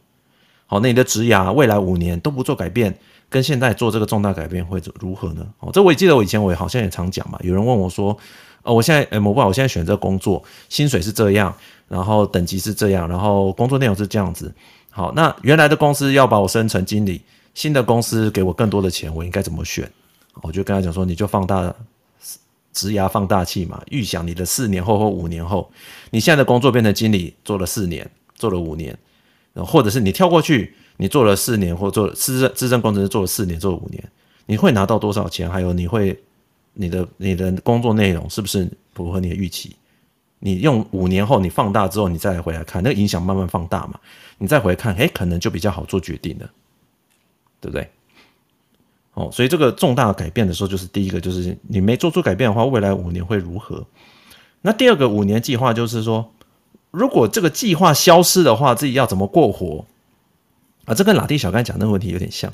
[0.74, 2.92] 哦，那你的职涯未来五年都不做改变，
[3.28, 5.46] 跟现在做这个重大改变会如何呢？
[5.60, 7.38] 哦，这我也记得，我以前我也好像也常讲嘛。
[7.44, 8.16] 有人问我说，
[8.64, 11.54] 哦，我现在哎，我不好，我现在选择工作，薪水是这样，
[11.86, 14.52] 然后等级是这样，然后工作内容是这样子。
[14.90, 17.22] 好，那原来的公司要把我升成经理，
[17.54, 19.88] 新的公司给我更多的钱，我应该怎么选？
[20.42, 21.72] 我就跟他讲说，你就放大。
[22.72, 25.70] 职涯放大器嘛，预想你的四年后或五年后，
[26.10, 28.98] 你现在的工作变成经理，做了四年，做了五年，
[29.54, 34.02] 或者是你跳过去，你做了四年，或做资政资深工程师做了四年，做了五年，
[34.46, 35.50] 你会拿到多少钱？
[35.50, 36.18] 还有你会
[36.72, 39.76] 你的你的工作内容是不是符合你的预期？
[40.40, 43.98] 你用五年后你放大之后，你再回来看，那个影响慢慢放大嘛，
[44.38, 46.50] 你再回来看，哎，可能就比较好做决定了，
[47.60, 47.88] 对不对？
[49.14, 53.86] 哦，所以这个重大改变的时候，就是第一个，就是你没做出改变的话，未来五年会如何？
[54.60, 56.28] 那第二个五年计划就是说，
[56.94, 59.84] 如果这个计划消失的话，自己要怎么过活？
[60.84, 62.52] 啊，这跟老弟小刚讲那个问题有点像，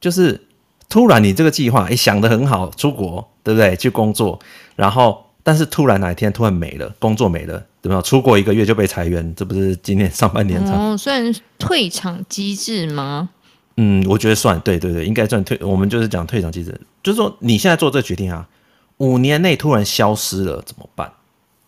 [0.00, 0.46] 就是
[0.88, 3.76] 突然你这个计划，哎，想得很好，出国，对不对？
[3.76, 4.38] 去工作，
[4.76, 8.00] 然后但是突然哪一天突然没了，工作没了，对吧？
[8.00, 10.72] 出国一个月就被裁员，这不是今年上半年才？
[10.72, 13.28] 哦，算退场机制吗？
[13.76, 15.58] 嗯，我觉得算对对对，应该算退。
[15.62, 18.46] 我们就是讲退场机制，就是说你现在做这个决定啊，
[18.98, 21.10] 五年内突然消失了怎么办？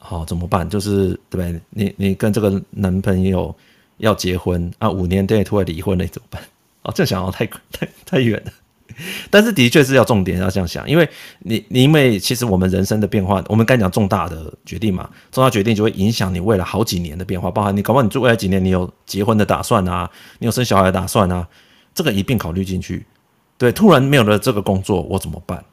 [0.05, 0.69] 好、哦，怎么办？
[0.69, 1.61] 就是对不对？
[1.71, 3.55] 你你跟这个男朋友
[3.99, 6.43] 要结婚啊，五年内突然离婚了，怎么办？
[6.83, 8.53] 哦，这想要太太太远了。
[9.31, 21.47] 但是的确是要重点要这样想，因为你你因为其实我们人生的变化，我们刚讲重大的决定嘛，重大决定就会影响你未来好几年的变化，包含你搞不好你做未来几年你有结婚的打算啊，你有生小孩的打算啊。
[21.95, 23.07] 这个一并考虑进去，
[23.57, 25.65] 对，突然没有了这个工作，我怎么办？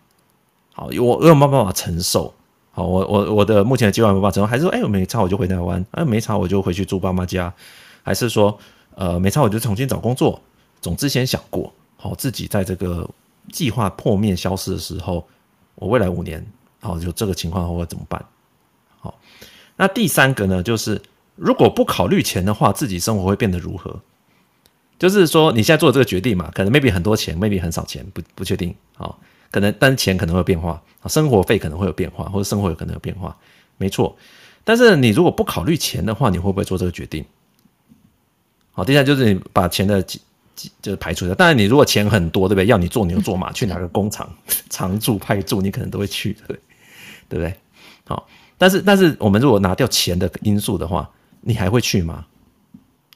[0.74, 2.34] 好，我我有没有办法承受？
[2.80, 7.54] 好，我我我的目前的计划没办法承受，还是说，哎，我没差我就回台湾，哎，没差我就回去住爸妈家，
[8.04, 8.58] 还是说，
[8.96, 10.42] 呃，没差我就重新找工作？
[10.80, 13.06] 总之先想过，好，自己在这个
[13.52, 15.28] 计划破灭消失的时候，
[15.76, 16.46] 我未来五年
[16.80, 18.24] 好，有这个情况我会怎么办？
[19.02, 19.20] 好，
[19.76, 21.02] 那第三个呢，就是
[21.36, 24.00] 如果不考虑钱的话，自己生活会变得如何？
[24.98, 28.74] 就是说你现在做这个决定嘛，可能 maybe 很多钱，maybe 很少钱，不不确定。
[28.96, 29.20] 好，
[29.52, 33.36] 可能但是钱可能会有变化，生活费可能会有变化，或者生活有可能有变化，
[33.78, 34.16] 没错。
[34.64, 37.26] 但是你如果不考虑钱的话，你会不会做这个决定？
[38.72, 41.34] 好，第三就是你把钱的就是排除掉。
[41.34, 42.66] 当然，你如果钱很多，对不对？
[42.68, 44.30] 要你做牛做马 去哪个工厂
[44.70, 46.60] 常驻派驻，你可能都会去，对
[47.30, 47.56] 对不对？
[48.06, 48.28] 好，
[48.58, 51.10] 但是但是我们如果拿掉钱的因素的话，
[51.42, 52.26] 你还会去吗？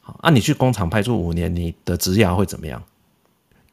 [0.02, 2.82] 好，那、啊、你去工厂派驻五年，你的职涯会怎么样？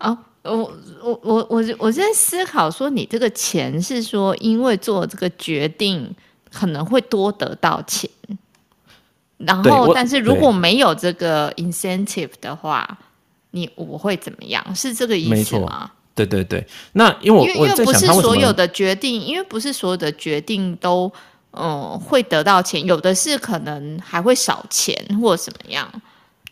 [0.01, 0.73] 哦，我
[1.03, 6.15] 我我我我在思考说，你这个钱是说因为做这个决定
[6.51, 8.09] 可能会多得到钱。
[9.37, 12.99] 然后，但是如果没有这个 incentive 的话，
[13.53, 14.63] 你我会怎么样？
[14.75, 15.91] 是这个意思吗？
[16.15, 16.67] 对对对。
[16.93, 21.11] 那因为我因为不是所有的决定，因为不是所有的决定都
[21.53, 25.91] 嗯会得到钱，有的是可能还会少钱或怎么样。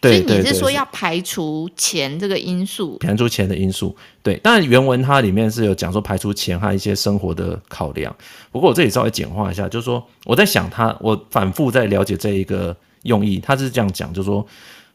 [0.00, 2.96] 所以你是说要排除钱这个因素？
[2.98, 4.36] 排除钱的因素，对。
[4.36, 8.14] 当然原文它里面是有讲说排除钱还有一些生活的考量。
[8.52, 13.40] 不过我这里稍微简化一下，就是说我在想他，我反复在了解这一个用意。
[13.40, 14.46] 他是这样讲，就是说，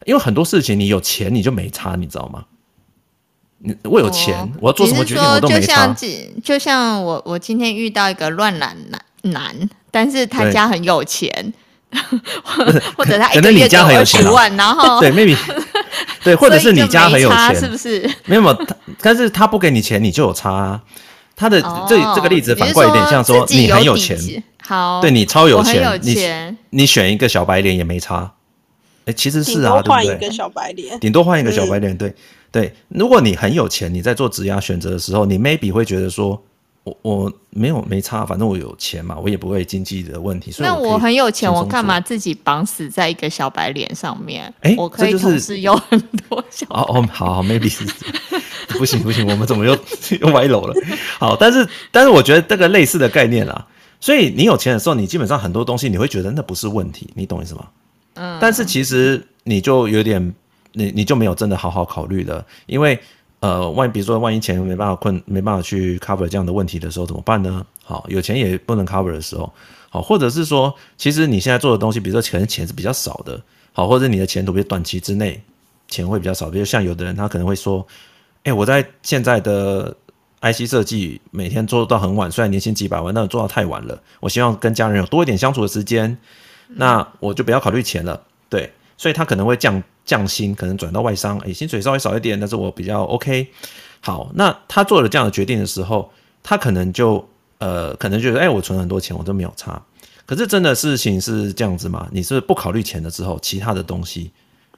[0.05, 2.45] 因为很多事情你有钱你就没差，你知道吗？
[3.57, 5.87] 你我有钱，哦、我要做什么决定我都没差。
[5.87, 9.01] 就像就像我我今天遇到一个乱男男
[9.33, 11.53] 男，但是他家很有钱。
[12.97, 14.23] 或者他可能你家很有钱，
[14.55, 15.37] 然后对，maybe
[16.23, 18.09] 对，或者是你家很有钱，是不是？
[18.25, 18.65] 没有，
[19.01, 20.81] 但是他不给你钱，你就有差啊。
[21.35, 24.17] 他的这这个例子反过来有点像说，你很有钱，
[24.65, 28.33] 好，对你超有钱，你你选一个小白脸也没差。
[29.05, 30.01] 哎，其实是啊，对不对？
[30.01, 32.13] 顶多换一个小白脸，顶多换一个小白脸，对
[32.51, 32.73] 对。
[32.89, 36.41] 如果你很有钱，你在做职业选择的时候，你 maybe 会觉得说。
[36.83, 40.51] 我我没有没差，反正我有钱嘛，我也不会经济的问题。
[40.51, 44.53] 所以我那我很有钱，我干嘛自己绑死在一个小白脸上面？
[44.59, 46.87] 哎，我可以同时有很多小白脸。
[46.87, 47.85] 哦哦，好好，maybe 是
[48.77, 49.71] 不行不行，我们怎么又
[50.19, 50.73] 又歪楼了？
[51.19, 53.65] 好，但是但是我觉得这个类似的概念啦，
[54.01, 57.65] 所以你有钱的时候，你基本上很多东西你会觉得那不是问题，你懂意思吗？
[58.15, 58.37] 嗯。
[58.41, 60.35] 但是其实你就有点，
[60.73, 62.99] 你你就没有真的好好考虑了，因为。
[63.43, 67.65] 呃，万一比如说，万一钱没办法困，没办法去 cover 这样的问题的时候，怎么办呢？
[67.83, 69.51] 好，有钱也不能 cover 的时候，
[69.89, 73.37] 好，或者是说，其实你现在做的东西，比如说可能钱是比较少的，
[73.73, 75.43] 好，或者你的前途比如短期之内
[75.89, 77.85] 钱会比较少，比如像有的人他可能会说，
[78.43, 79.93] 哎、我在现在的
[80.39, 86.17] IC 设计每天做到很晚，虽然年薪几百万，但做到太晚了，我希望跟家人有多一点相处的时间，
[86.69, 89.83] 那我就不要考虑钱了，对，所以他可能会降。
[90.05, 93.47] 降薪可能转到外商，诶，薪水稍微少一点，但是我比较 OK。
[94.01, 97.25] 好，那他做了这样的决定的时候，他可能就
[97.59, 99.81] 呃，可能觉得，哎，我存很多钱，我都没有差。
[100.25, 102.07] 可是真的事情是这样子吗？
[102.11, 104.31] 你是不考虑钱的之后，其他的东西，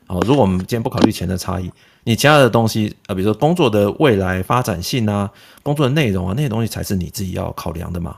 [0.07, 1.71] 哦，如果我们今天不考虑钱的差异，
[2.03, 5.30] 你其他的东西，呃，比如说工作的未来发展性啊，
[5.63, 8.15] 工作的内容啊，那些东西才是你自己要考量的嘛。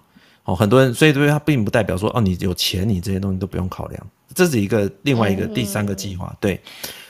[0.48, 4.08] 哦，很多人，所以对他并不代表说，哦，你有钱，你这些东西都不用考量。
[4.34, 6.58] 这是一个另外一个第三个计划，对，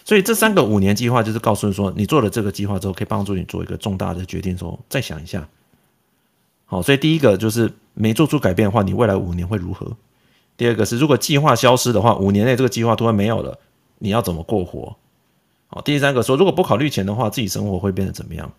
[0.04, 5.48] 所以这三个五年计划就是告诉你说，你做了这个计划之后，可以帮助你做一个重大的决定，说再想一下。
[6.66, 9.96] 好，所以第一个就是没做出改变的话，你未来五年会如何？
[10.58, 13.60] 第二个是如果计划消失的话，五年内这个计划突然没有了，
[14.00, 14.96] 你要怎么过活？
[15.68, 18.52] 好，第三个说如果不考虑钱的话，自己生活会变得怎么样？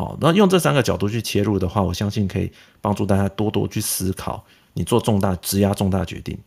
[0.00, 4.42] 好，那用这三个角度去切入的话，我相信可以帮助大家多多去思考，
[4.72, 6.38] 你做重大质押重大决定。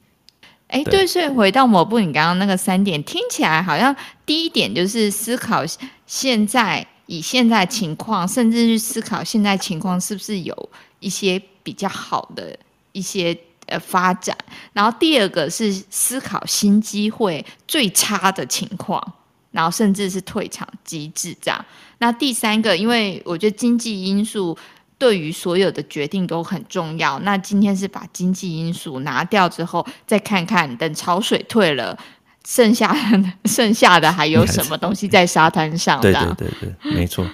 [0.69, 3.95] 哎，对，所以回到某部，你刚刚那个三点听起来好像
[4.25, 5.63] 第一点就是思考
[6.07, 12.57] 现在以现在情况，甚至去思考现在情况是不是有一些比较好的
[12.91, 13.37] 一些
[13.67, 14.35] 呃发展。
[14.71, 19.13] 然后第二个是思考新机会最差的情况，
[19.53, 21.65] 然后甚至是退场机制这样。
[21.99, 24.57] 那第三个，因为我觉得经济因素。
[24.99, 27.19] 对于所有的决定都很重要。
[27.21, 31.97] 那今天是把经济因素拿掉之后，再看看等潮水退了，
[32.45, 32.95] 剩下
[33.43, 35.99] 剩下的还有什么 东西在沙滩上？
[35.99, 37.27] 对对对对，没错。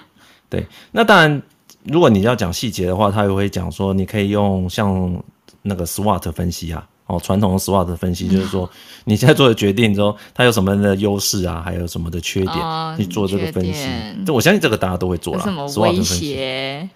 [0.48, 1.40] 对，那当然，
[1.84, 5.22] 如果你要讲细节的话，他也会讲说，你可以用像
[5.62, 8.68] 那个 SWOT 分析啊，哦，传统的 SWOT 分析， 就是说
[9.04, 13.88] 你现在做的决定之后，它有什么样的优势啊，还有什么的缺点，哦、去做这个分析。
[14.24, 15.42] 这我相信这个大家都会做了。
[15.42, 16.88] 什么威胁？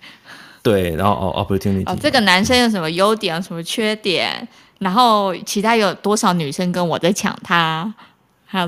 [0.63, 1.83] 对，然后哦，opportunity。
[1.91, 4.47] 哦，这个男生有什么优点，有什么缺点？
[4.79, 7.93] 然后其他有多少女生跟我在抢他？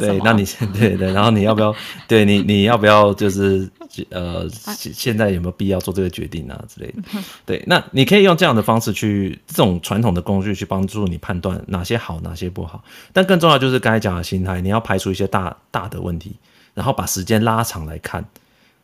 [0.01, 0.45] 对，那你
[0.77, 1.73] 对对，然后你要不要？
[2.09, 3.15] 对你你要不要？
[3.15, 3.69] 就是
[4.11, 7.03] 呃，现在有没有必要做这个决定啊之类的？
[7.45, 12.83] 对，那你可以用这样的方式去这种传统的工具去帮助你判断哪些好，哪些不好。
[13.13, 16.35] 但更重要就是刚才讲的心态，你要排除一些大大的问题，
[16.75, 18.25] 然后把时间拉长来看。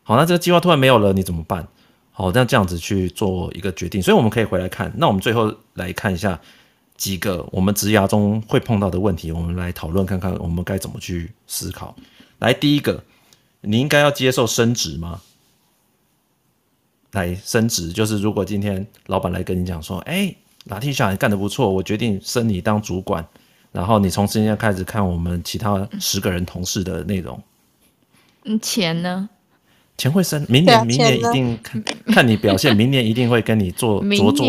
[0.04, 1.66] 好，那这个计划突然没有了，你怎么办？
[2.12, 4.00] 好，那这样子去做一个决定。
[4.00, 4.92] 所以我们可以回来看。
[4.96, 6.38] 那我们最后来看一下。
[7.02, 11.96] 几个我们职涯中会碰到的问题，我们来讨论看看，我们该怎么去思考。
[12.38, 13.02] 来，第一个，
[13.62, 15.20] 你应该要接受升职吗？
[17.10, 20.32] 来，升职就是如果今天老板来跟你讲说，哎，
[20.66, 23.26] 拉提小你干得不错，我决定升你当主管，
[23.72, 27.42] 然后你从今天开始看我们其他十个人同事的内容。
[28.44, 29.28] 嗯，钱呢？
[29.98, 34.46] 钱会升，明年明年一定看看你表现，明年一定会跟你做做做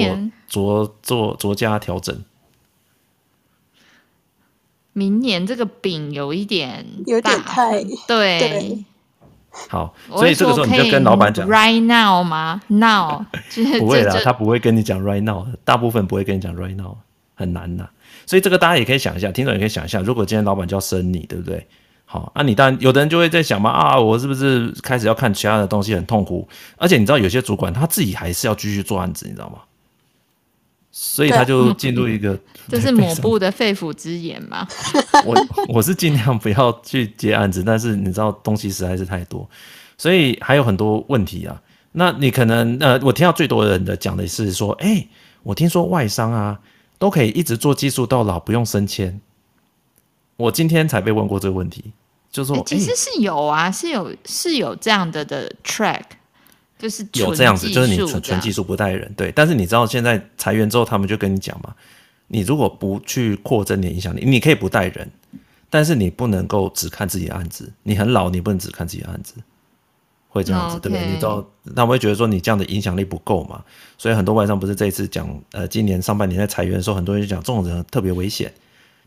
[0.48, 2.16] 做做做加调整。
[4.94, 8.86] 明年这个饼有一点有点太对，对
[9.70, 13.24] 好，所以这个时候你就跟老板讲 right now 吗？now
[13.80, 16.96] 不会啦，他不会跟你讲 right now，大部分不会跟你讲 right now，
[17.36, 17.88] 很难呐。
[18.26, 21.68] 所以这个大家也可以想一下，听众也可以想一下，如果今天老板就要升你，对不对？
[22.06, 26.48] 好，啊，你当然有的人就会在想嘛，啊，我是不是开始要看其他的东西很痛苦？
[26.78, 29.58] 而且你知道有些主管他自己还是要继续做案子，你知道吗？
[30.96, 32.40] 所以他就进入一个，
[32.70, 34.68] 这是抹布的肺腑之言嘛？
[35.26, 35.36] 我
[35.68, 39.50] 我是尽量不要去接案子，但是你知道东西实在是太多，
[39.98, 41.60] 所以还有很多问题啊。
[41.94, 45.10] 那你可能呃，我听到最多人的讲的是说，哎、欸，
[45.42, 46.60] 我听说外商啊
[47.00, 49.20] 都可以一直做技术到老，不用升迁。
[50.38, 51.92] 我今天才被问过这个问题，
[52.32, 56.04] 就说、欸、其实是有啊，是有是有这样的的 track。
[56.84, 59.32] 就是有这样子，就是你纯纯技术不带人，对。
[59.32, 61.74] 但是你知道现在裁员之后，他们就跟你讲嘛，
[62.28, 65.10] 你如果不去扩增你的影响力，你可以不带人，
[65.70, 67.72] 但是你不能够只看自己的案子。
[67.84, 69.36] 你很老，你不能只看自己的案子，
[70.28, 71.08] 会这样子，对不对？
[71.08, 73.64] 你知道他们会觉得说你这样的影响力不够嘛？
[73.98, 78.54] 所以很多外商不是这一次讲，呃，今年上半年在裁员的时候，很多人就讲这种人特别危险。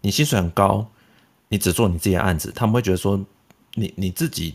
[0.00, 0.86] 你薪水很高，
[1.48, 3.22] 你只做你自己的案子，他们会觉得说
[3.74, 4.54] 你你自己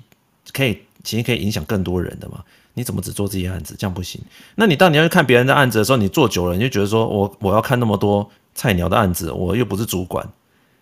[0.52, 2.44] 可以其实可以影响更多人的嘛。
[2.74, 3.76] 你怎么只做自己案子？
[3.78, 4.22] 这样不行。
[4.56, 10.28] 那你当你要去看别人的案子的时候，你做久了，你就觉得说我我要看那么多菜鸟的案子，我又不是主管，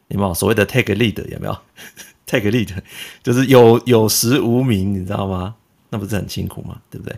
[0.09, 1.27] 有没有所谓的 take lead？
[1.29, 1.57] 有没有
[2.25, 2.69] take lead？
[3.23, 5.55] 就是有有实无名，你知道吗？
[5.89, 6.79] 那不是很辛苦吗？
[6.91, 7.15] 对不对？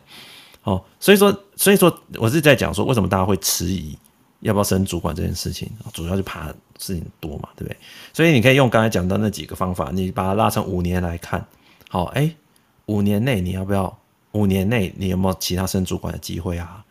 [0.62, 3.98] 好，所以说所以说我是在讲说，为什么大家会迟疑
[4.40, 6.48] 要不要升主管这件事情，主要是怕
[6.78, 7.78] 事情多嘛，对不对？
[8.14, 11.46] 所以你可以用刚才讲到那几个方法，你把它拉成五年来看，
[11.90, 12.34] 好，哎，
[12.86, 14.01] 五年内你要不要？
[14.32, 16.84] 五年内你有没有其他升主管的机会啊？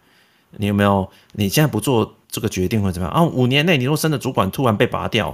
[0.57, 1.09] 你有没有？
[1.33, 3.23] 你现在不做这个决定会怎么样啊？
[3.23, 5.31] 五年内你如果升的主管突然被拔掉，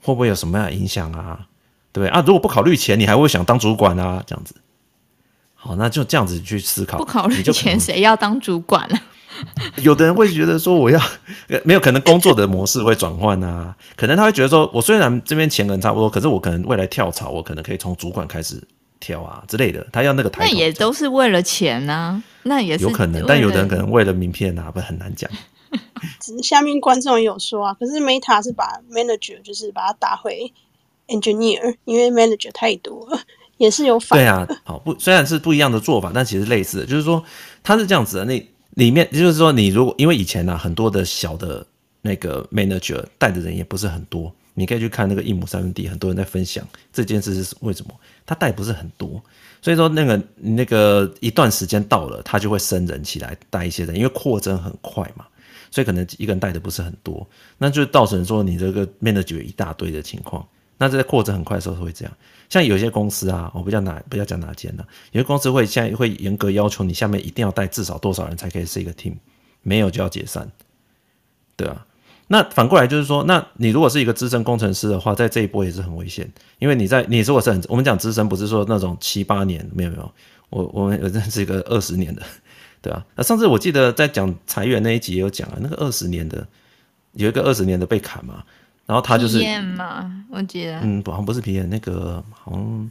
[0.00, 1.46] 会不会有什么样的影响啊？
[1.92, 2.22] 对不对啊？
[2.26, 4.22] 如果不考虑钱，你还会想当主管啊？
[4.26, 4.54] 这样子，
[5.54, 6.98] 好，那就这样子去思考。
[6.98, 9.02] 不考虑钱，谁要当主管啊？
[9.82, 11.00] 有的人会觉得说，我要
[11.64, 13.76] 没有可能工作的模式会转换啊？
[13.96, 18.62] 可能他会觉得说，我虽然这边钱可能差不多，可是我可能未来跳槽，我可能可以从主管开始。
[19.00, 25.30] 跳啊之类的，他要那个台，那也都是为了钱呐、啊，那也是有可能，但有的人可能为了名片啊，不很难讲。
[26.42, 30.52] 下面观众有说啊，可是 Meta 是把 manager 就是把它打回
[31.08, 33.20] engineer，因为 manager 太多了，
[33.58, 34.18] 也是有反。
[34.18, 37.22] 对啊，好不，虽然是不一样的做法，但其实类似的，就是说
[37.62, 38.24] 他是这样子的。
[38.24, 41.66] 那里面就是说，你如果因为以前呢、啊，很多的小的
[42.00, 44.32] 那个 manager 带的人也不是很多。
[44.54, 47.94] 你可以去看那个一亩三分地，很多人在分享这件事是为什么？
[48.28, 49.22] 他带不是很多，
[49.62, 55.26] 所以说那个那个一段时间到了，他就会升人起来带一些人，因为扩增很快嘛，
[55.70, 57.26] 所以可能一个人带的不是很多，
[57.56, 60.46] 那就造成说你这个 manager 一大堆的情况。
[60.76, 62.14] 那在扩增很快的时候会这样，
[62.50, 69.14] 像有些公司啊，我不叫哪不要讲哪间了，有些公司会现在会严格要求你下面一定要带至少多少人才可以是一个 team，
[69.62, 70.48] 没有就要解散，
[71.56, 71.86] 对啊。
[72.30, 80.12] 那反过来就是说，那你如果是一个资深工程师的话，在这一波也是很危险，因为你在你如果是很我们讲资深，不是说那种七八年，没有没有，
[80.50, 82.22] 我我们认识一个二十年的，
[82.82, 83.04] 对啊。
[83.16, 86.46] 那上次我记得在讲裁员那一集也有讲啊，那个二十年的
[87.14, 88.44] 有一个二十年的被砍嘛，
[88.84, 92.90] 然后他就是 PM 嘛，我记得，嗯，好像不是 PM，那个好像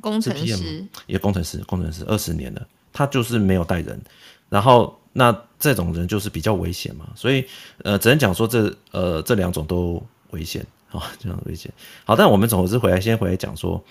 [0.00, 2.66] 工程师，也工程师，工程师二十年的，
[2.96, 4.00] 他就是没有带人，
[4.48, 4.98] 然后。
[5.18, 7.42] 那这种人就是比较危险嘛，所以
[7.82, 11.72] 呃，只能讲说这呃这两种都危险啊， 这样危险。
[12.04, 13.82] 好，但我们总是回来先回来讲说，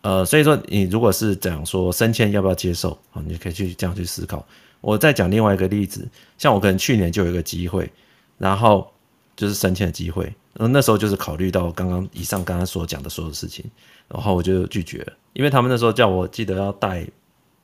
[0.00, 4.42] 呃，所以说你如果是讲说升迁要不要接受啊，你可以去这样去思考。
[4.80, 6.08] 我再讲另外一个例子，
[6.38, 7.92] 像我可能去年就有一个机会，
[8.38, 8.90] 然后
[9.36, 10.32] 就是升迁的机会。
[10.54, 13.62] 那时候就是考虑到刚刚以上刚刚所讲的所有事情，
[14.08, 17.06] 然后我就拒绝了，因为他们那时候叫我记得要带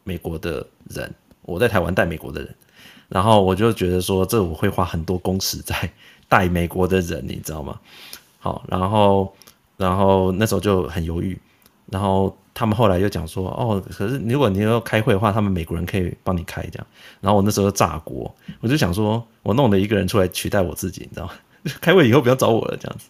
[0.07, 2.55] 美国的人，我在台湾带美国的人，
[3.09, 5.75] 然后我就觉得说这我会花很多工时在
[6.29, 7.81] 带美国的人，你知道吗？
[8.39, 9.35] 好，然后
[9.77, 11.37] 然后那时候就很犹豫，
[11.87, 16.87] 然后他们后来又讲说，哦，可是如果你要开会的话，他们美国人可以帮你开这样，
[17.21, 21.33] 然后我那时候炸锅，我就想说我弄了一个人出来取代我自己，你知道吗？
[21.81, 23.09] 开会以后不要找我了，这样子，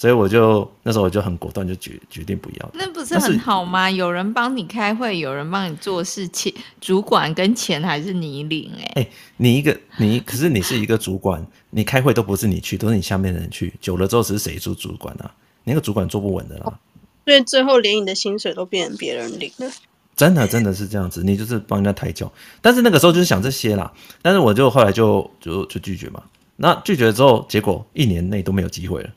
[0.00, 2.70] 所以我就那时候我就很果断，就决决定不要。
[2.72, 3.90] 那不是很好吗？
[3.90, 8.84] 有人帮你开会，有人帮你做事情，主管跟钱还是你领、欸？
[8.94, 13.74] 哎、欸，你一个你，可是你是一个主管，你开会都不是你去，都是你下面的人去。
[13.78, 15.30] 久了之后，是谁做主管啊？
[15.64, 16.78] 那个主管做不稳的啦。
[17.26, 19.70] 所以最后连你的薪水都变成别人领了。
[20.16, 22.32] 真的，真的是这样子，你就是帮人家抬轿。
[22.62, 23.92] 但是那个时候就是想这些啦，
[24.22, 26.22] 但是我就后来就就就拒绝嘛。
[26.62, 29.10] 那拒绝了之后，结果一年内都没有机会了，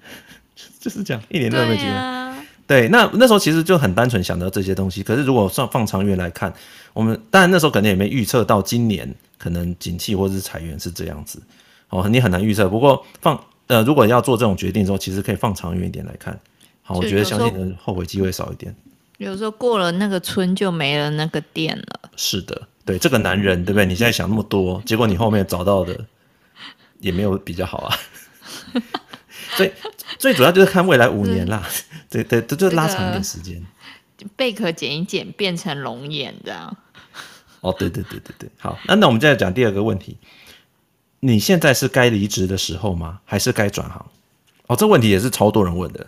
[0.83, 2.45] 就是这样，一年都没有机会。
[2.67, 5.01] 对，那那时候其实就很单纯想到这些东西。
[5.01, 6.53] 可是如果算放长远来看，
[6.91, 11.41] 我们当然那时候可能也没预测到今年可能景气或者是裁员是这样子
[11.87, 12.67] 哦，你很难预测。
[12.67, 16.37] 不过放呃，如果要做这种决定之后，其实可以放长远一点来看。
[16.81, 18.75] 好，我觉得相信人后悔机会少一点。
[19.19, 22.09] 有时候过了那个村就没了那个店了。
[22.17, 23.85] 是的，对这个男人，对不对？
[23.85, 25.97] 你现在想那么多， 结果你后面找到的。
[26.99, 27.99] 也没有比较好啊，
[29.57, 29.71] 所 以
[30.17, 31.63] 最主要就是看未来五年啦，
[32.09, 33.61] 对对，就拉长一点时间。
[34.35, 36.75] 贝壳剪一剪变成龙眼这样。
[37.61, 40.17] 哦，对对对对对，好，那那我们再来讲第二个问题，
[41.19, 43.19] 你现在是该离职的时候吗？
[43.25, 44.05] 还是该转行？
[44.67, 46.07] 哦，这问题也是超多人问的。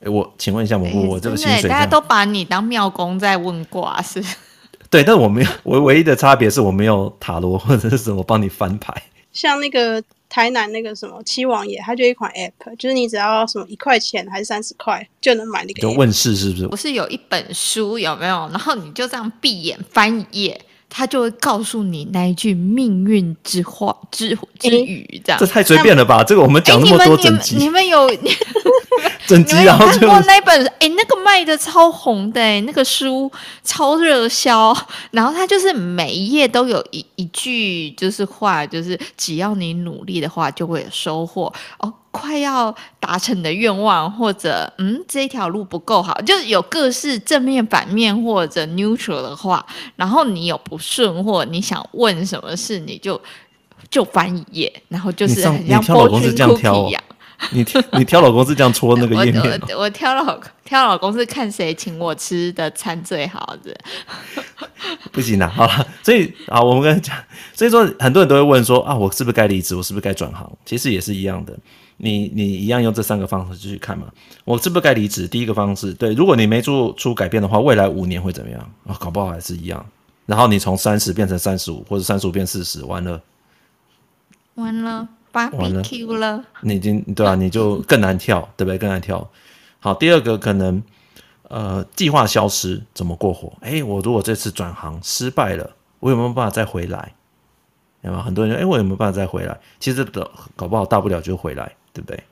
[0.00, 4.22] 哎，我请问一下，我我这个薪水，大家都把你当庙公在问卦是？
[4.90, 8.92] 对，但我没有，我唯一的差别是我没有塔罗或者是什么帮你翻牌，
[9.32, 10.02] 像那个。
[10.36, 15.80] 台南那个什么七王爷，它就一款 app，就是你只要什么一块钱还是三十块就能买那个。
[15.80, 16.68] 就问世是不是？
[16.68, 18.46] 不是有一本书有没有？
[18.50, 25.38] 然后你就这样闭眼翻一页，它就会告诉你那一句命运之话之之语，这样。
[25.38, 26.24] 这太随便了吧？
[26.24, 28.08] 这个我们讲那么多整集，你们有？
[29.26, 33.30] 整集然后就看过那本哎、欸，那个卖的超红的哎、欸，那个书
[33.64, 34.74] 超热销，
[35.10, 41.92] 然后它就是每一页都有一一句就是话，就是只要你努力的话，就会有收获哦。
[42.16, 49.64] 快要达成的愿望，或者嗯，这一条路不够好，就是有各式正面、反面或者 neutral 的话，
[49.96, 53.20] 然后你有不顺或你想问什么事，你就
[53.90, 57.02] 就翻一页，然后就是很像 fortune cookie 一样。
[57.50, 59.60] 你挑你挑老公是这样戳那个页面？
[59.68, 63.76] 我我，我挑老挑老公是看谁请我吃的餐最好的。
[65.12, 67.14] 不行啦，好了，所以啊，我们跟你讲，
[67.54, 69.76] 所以说很多人都会问说啊，我是不是该离职？
[69.76, 70.50] 我是不是该转行？
[70.64, 71.54] 其实也是一样的，
[71.96, 74.06] 你你一样用这三个方式去看嘛。
[74.44, 75.26] 我是不是该离职？
[75.28, 78.96] 第一个方式，对，如果你没做出改变的话，未来五年会怎么样啊？
[79.00, 79.84] 搞不好还是一样。
[80.26, 83.22] 然后你从三十变成三十五，或者三十五变四十，完了，
[84.54, 85.08] 完了。
[85.36, 85.82] 完了，
[86.18, 88.78] 了你已经对啊，你就更难跳，对不对？
[88.78, 89.30] 更难跳。
[89.80, 90.82] 好，第二个可能，
[91.42, 93.52] 呃，计划消失，怎么过活？
[93.60, 97.12] 哎，我如果这次转行失败了，我有没有办法再回来？
[98.00, 99.60] 有没有很多人说，哎，我有没有办法再回来？
[99.78, 102.22] 其实的，搞不好大不了就回来，对不对？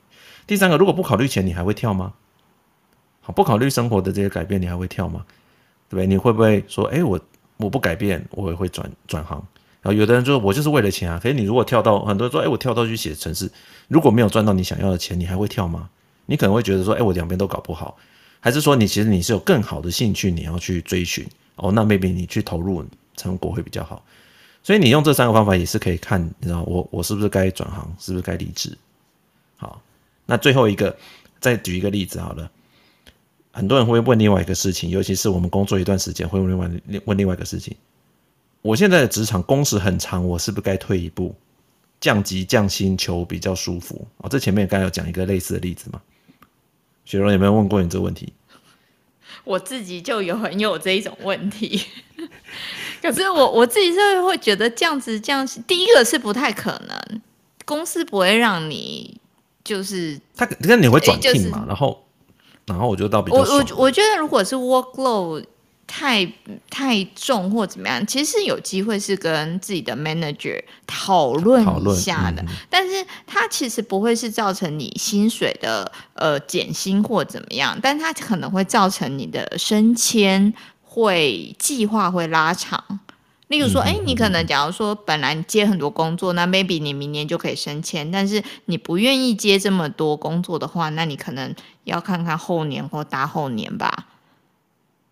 [0.47, 2.13] 第三个，如果不考虑钱，你还会跳吗？
[3.23, 5.25] 好，不考虑生活的这些改变，你还会跳吗？
[5.89, 6.07] 对不对？
[6.07, 7.19] 你会不会说，哎，我
[7.57, 9.43] 我不改变，我也会转转行？
[9.81, 11.19] 然后有的人就说，我就是为了钱啊。
[11.23, 13.51] 可是你如果跳到，很多人说，哎，我跳到去写程式，
[13.89, 15.89] 如果没有赚到你想要的钱，你还会跳吗？
[16.27, 17.97] 你可能会觉得说，哎，我两边都搞不好，
[18.41, 22.85] 还是说你其实你是有更好的兴趣，你要去追寻哦，那 maybe 你去投入
[23.17, 24.05] 成果会比较好。
[24.63, 28.77] 所以你用这三个方法也是可以看，你知道我我是不是该转行，是不是该离职？
[29.65, 29.81] 好，
[30.27, 30.95] 那最后一个
[31.41, 32.51] 再举一个例子好了。
[33.51, 36.71] 很多人会问另外一个事情，尤其是我们工作一段时间会问另外
[37.07, 37.75] 问另外一个事情。
[38.61, 41.35] 我现在的职场工时很长，我是不是该退一步，
[41.99, 44.07] 降级降薪，求比较舒服？
[44.19, 46.03] 哦，这前面刚有讲一个类似的例子吗？
[47.07, 48.33] 雪蓉有没有问过你这个问题？
[49.45, 51.81] 我自己就有很有这一种问题，
[53.03, 57.23] 可是我我自己是会觉得这样子降薪，第一个是不太可能，
[57.65, 59.21] 公司不会让你
[59.65, 61.65] 就是他，那你会转聘嘛？
[61.67, 62.05] 然后
[62.67, 65.47] 然后我就到比较我我我觉得如果是 workload。
[65.87, 66.27] 太
[66.71, 82.83] 太重或怎么样，其实是有机会是跟自己的 manager 讨论一下的，嗯、但是他其实不会是造成你薪水的呃减薪或怎么样，但他可能会造成你的升迁会计划会拉长，
[83.49, 94.07] 例如说，哎，你可能假如说本来接很多工作，那 maybe 你明年就可以升迁，但是你不愿意接这么多工作的话，那你可能要看看后年或大后年吧。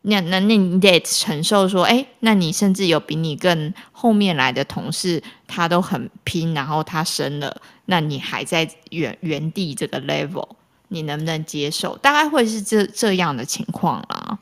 [0.00, 10.48] 那那那你得承受说，哎，那你甚至有比你更后面来的同事，他都很拼，然后他升了，那你还在原原地这个 level，
[10.88, 11.98] 你能不能接受？
[11.98, 14.38] 大概会是这这样的情况啦。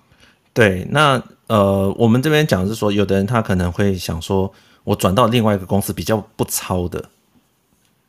[0.54, 1.20] 对，那。
[1.50, 4.52] 呃，我们这边讲的是说，有的人他可能会想说，
[4.84, 7.04] 我转到另外一个公司比较不操的，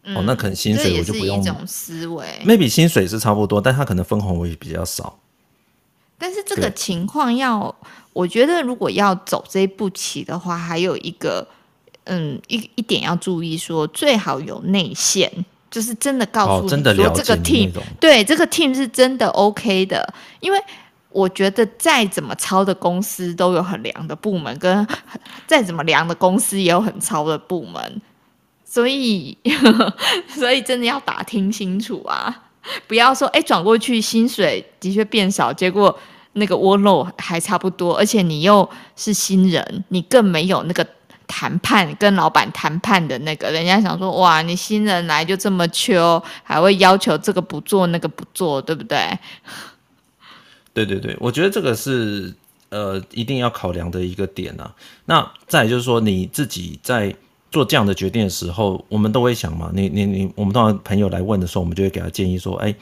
[0.04, 1.42] 嗯、哦，那可能薪水我就不用。
[1.42, 2.24] 这种思维。
[2.46, 5.18] maybe 薪水是差不多，但他可能分红也比较少。
[6.20, 7.76] 但是这个情况要，
[8.14, 11.48] 我觉得如果要走这一步棋的话，还有一个，
[12.04, 20.60] 嗯，一一点要注意说，最好有内线，就是真的告诉你说这个 team，对，这个 team 是真的 OK 的，因为。
[21.12, 24.88] 我觉得再怎么超的公司都有很凉的部门，跟
[25.46, 28.02] 再怎么凉的公司也有很超的部门，
[28.66, 29.38] 所以
[30.30, 32.44] 所以真的要打听清楚啊！
[32.88, 35.98] 不要说哎，转过去薪水的确变少，结果
[36.34, 40.86] 那个窝肉还差不多，而且你又是新人，你更没有那个
[41.28, 46.00] 谈判跟老板谈判的那个，人家想说哇，你新人来就这么缺，
[46.44, 48.98] 还会要求这个不做那个不做，对不对？
[50.74, 52.34] 对对对，我觉得这个是
[52.70, 54.74] 呃一定要考量的一个点啊。
[55.06, 57.14] 那再就是说，你自己在
[57.52, 62.74] 做这样的决定的时候，我们都会想嘛，你你你，我们通常朋友来问的时候，我们就会给他建议说，哎，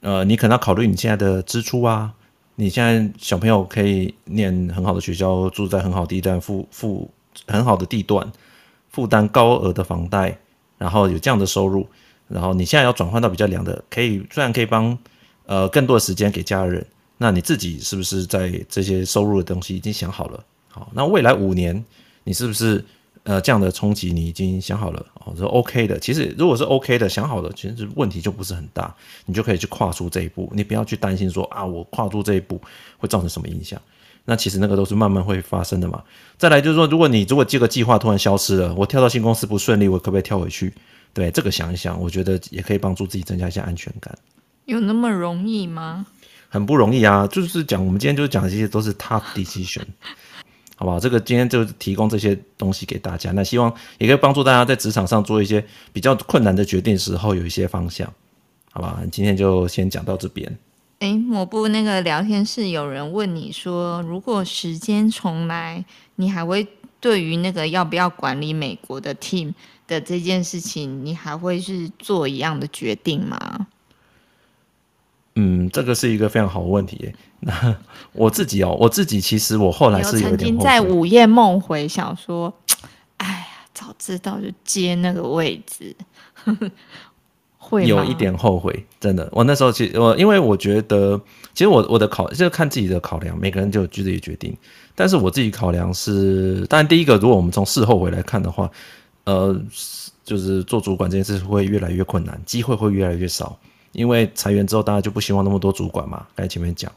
[0.00, 2.12] 呃，你可能要考虑你现在的支出啊。
[2.54, 7.10] 你现在小朋友可以念很好的学校，住在很好地段，付付
[7.46, 8.32] 很好的地段，
[8.88, 10.38] 负担高额的房贷，
[10.78, 11.86] 然后有这样的收入，
[12.28, 14.96] 然后你现在要转换到比较凉的，可以虽然可以帮
[15.44, 16.86] 呃更多的时间给家人。
[17.18, 20.44] 那你自己是不是在这些收入的东西已经想好了？
[20.68, 21.82] 好，那未来五年
[22.24, 22.84] 你是不是
[23.22, 25.04] 呃这样的冲击你已经想好了？
[25.24, 25.98] 哦，是 OK 的。
[25.98, 28.94] 其实如果是 OK 的，想好了，其实问题就不是很大，
[29.24, 30.52] 你就可以去跨出这一步。
[30.54, 32.60] 你不要去担心说啊，我跨出这一步
[32.98, 33.80] 会造成什么影响？
[34.28, 36.02] 那其实那个都是慢慢会发生的嘛。
[36.36, 40.74] 再来就是说，如果你如果这个计划突然消失了，我跳到新公司不顺利，我可不可以跳回去？
[41.14, 44.12] 对，这个想一想，我觉得也可以帮助自己增加一些安全感。
[44.66, 46.06] 有那么容易吗？
[46.48, 49.82] 很不容易啊，就是讲我们今天就讲这些都是 tough decision，
[50.76, 51.00] 好不好？
[51.00, 58.10] 这个今天就提供这些东西给大家，那希望也可以帮助大家在职场上做一些比较困难的决定时候有一些方向，
[58.72, 59.00] 好吧？
[59.10, 60.58] 今天就先讲到这边。
[61.00, 65.84] 哎，抹布那个聊天室有人问你说，如果时间重来，
[66.14, 66.66] 你还会
[67.00, 69.52] 对于那个要不要管理美国的 team
[69.86, 73.66] 的这件事情，你还会是做一样的决定吗？
[75.36, 77.12] 嗯，这个是一个非常好的问题。
[77.40, 77.76] 那
[78.12, 82.52] 我自己哦，我自己其实我后来是曾经在午夜梦回，想说，
[83.18, 85.94] 哎呀，早知道就接那个位置，
[87.58, 87.86] 会？
[87.86, 89.28] 有一点后悔，真的。
[89.32, 91.20] 我那时候其实我因为我觉得，
[91.52, 94.56] 其实我我的考就是看自己的考量，每个人就有自己决定。
[94.94, 98.70] 但是我自己考量是，当然第一个，如果我们从事后回来看的话，
[99.24, 99.54] 呃，
[100.24, 103.58] 就是做主管这件事会越来越困难，机会会越来越少。
[103.96, 106.26] 因为裁员之后，大家就不希望那么多主管嘛。
[106.36, 106.92] 刚才前面讲，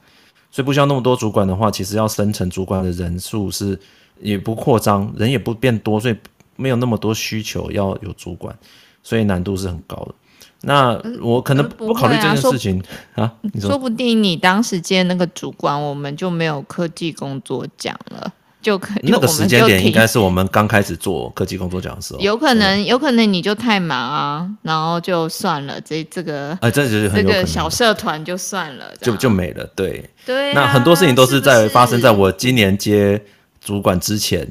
[0.52, 3.80] 所以不需要那么多主管的话，其实要生成主管的人数是
[4.20, 6.16] 也不扩张，人也不变多，所以
[6.58, 8.54] 没有那么多需求要有主管，
[9.02, 10.14] 所以难度是很高的。
[10.62, 12.84] 那我可能不考虑这件事情
[13.16, 18.34] 啊，啊你说，说不定你当时接那个主管，我们就没有科技工作奖了。
[18.62, 30.54] 就可那个时间点应该是我们刚开始做科技工作奖的时候，有可能，有可能你就太忙啊，然后就算了，这这个，哎，这就是这个小社团就算了，就就没了，对对。
[30.54, 33.24] 那很多事情都是在发生在我今年接
[33.62, 34.46] 主管之前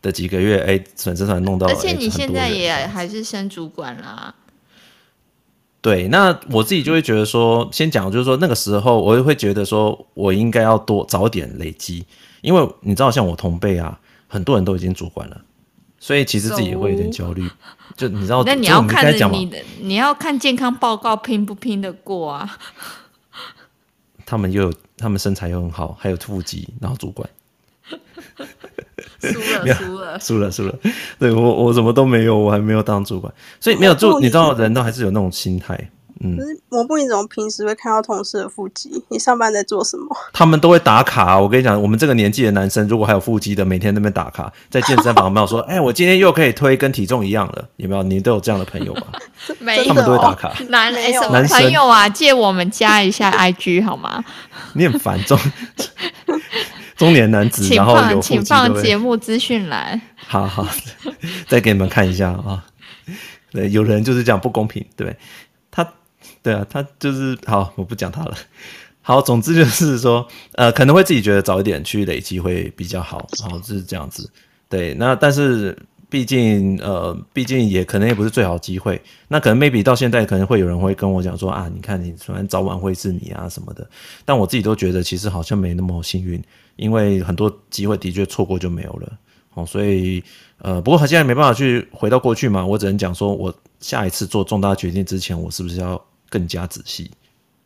[0.00, 4.34] 的几个月，哎，粉丝团弄到，而且你现在也还是升主管啦。
[5.82, 12.06] 对，那我自己就会觉得说，先讲就是说那个时候，我就会觉得说我应该要多早点累积。
[12.40, 15.40] 因为你知道，像我同辈啊，很多人都已经主管了，
[15.98, 17.48] 所以其实自己也会有点焦虑。
[17.96, 22.58] 就你知道，那你要看着你的，你要看健康报告拼不拼得过啊？
[24.24, 27.28] 他们又有，他们身材又很好，还有腹肌，然后主管
[29.20, 30.78] 输了， 输了，输了，输了。
[31.18, 35.90] 对我，我什么都没有，我还没有当主管，所以没有做你知道，人都还是有那种心态。
[36.22, 39.02] 嗯，可是我不，你怎么平时会看到同事的腹肌？
[39.08, 40.14] 你上班在做什么？
[40.34, 41.24] 他们都会打卡。
[41.24, 48.02] 啊我跟你讲，我们这个年纪的男生，如果还有腹肌的，每天在那边打卡，在健身房有没有说，哎、欸，我今天又可以推跟体重一样了，有没有？
[48.02, 49.06] 你都有这样的朋友吧？
[49.58, 50.52] 没有，他们都会打卡。
[50.68, 52.08] 男 人什么朋友啊？
[52.08, 54.22] 借我们加一下 IG 好吗？
[54.74, 55.38] 你很烦中
[56.96, 59.98] 中年男子，请然后有请放节目资讯栏。
[60.26, 60.66] 好好，
[61.48, 62.62] 再给你们看一下啊。
[63.52, 65.16] 对，有人就是这样不公平，对
[66.42, 68.34] 对啊，他就是好，我不讲他了。
[69.02, 74.30] 好，总之就是说，呃，可能会自己觉得早一点去累积会比较好，好，就是这样子。
[74.68, 75.76] 对，那但是
[76.08, 79.00] 毕竟，呃，毕竟也可能也不是最好机会。
[79.28, 83.88] 那可能 maybe 到现在，可能会有人会跟我讲说啊，你看你虽然早晚会是你啊什么的，
[84.24, 86.42] 但我自己都觉得其实好像没那么幸运，
[86.76, 89.12] 因为很多机会的确错过就没有了。
[89.54, 90.22] 哦，所以，
[90.58, 96.00] 呃，不过他现在没办法去回到过去嘛，我只能讲说，我下一次做重大决定之前，我是不是要
[96.30, 97.10] 更加仔细，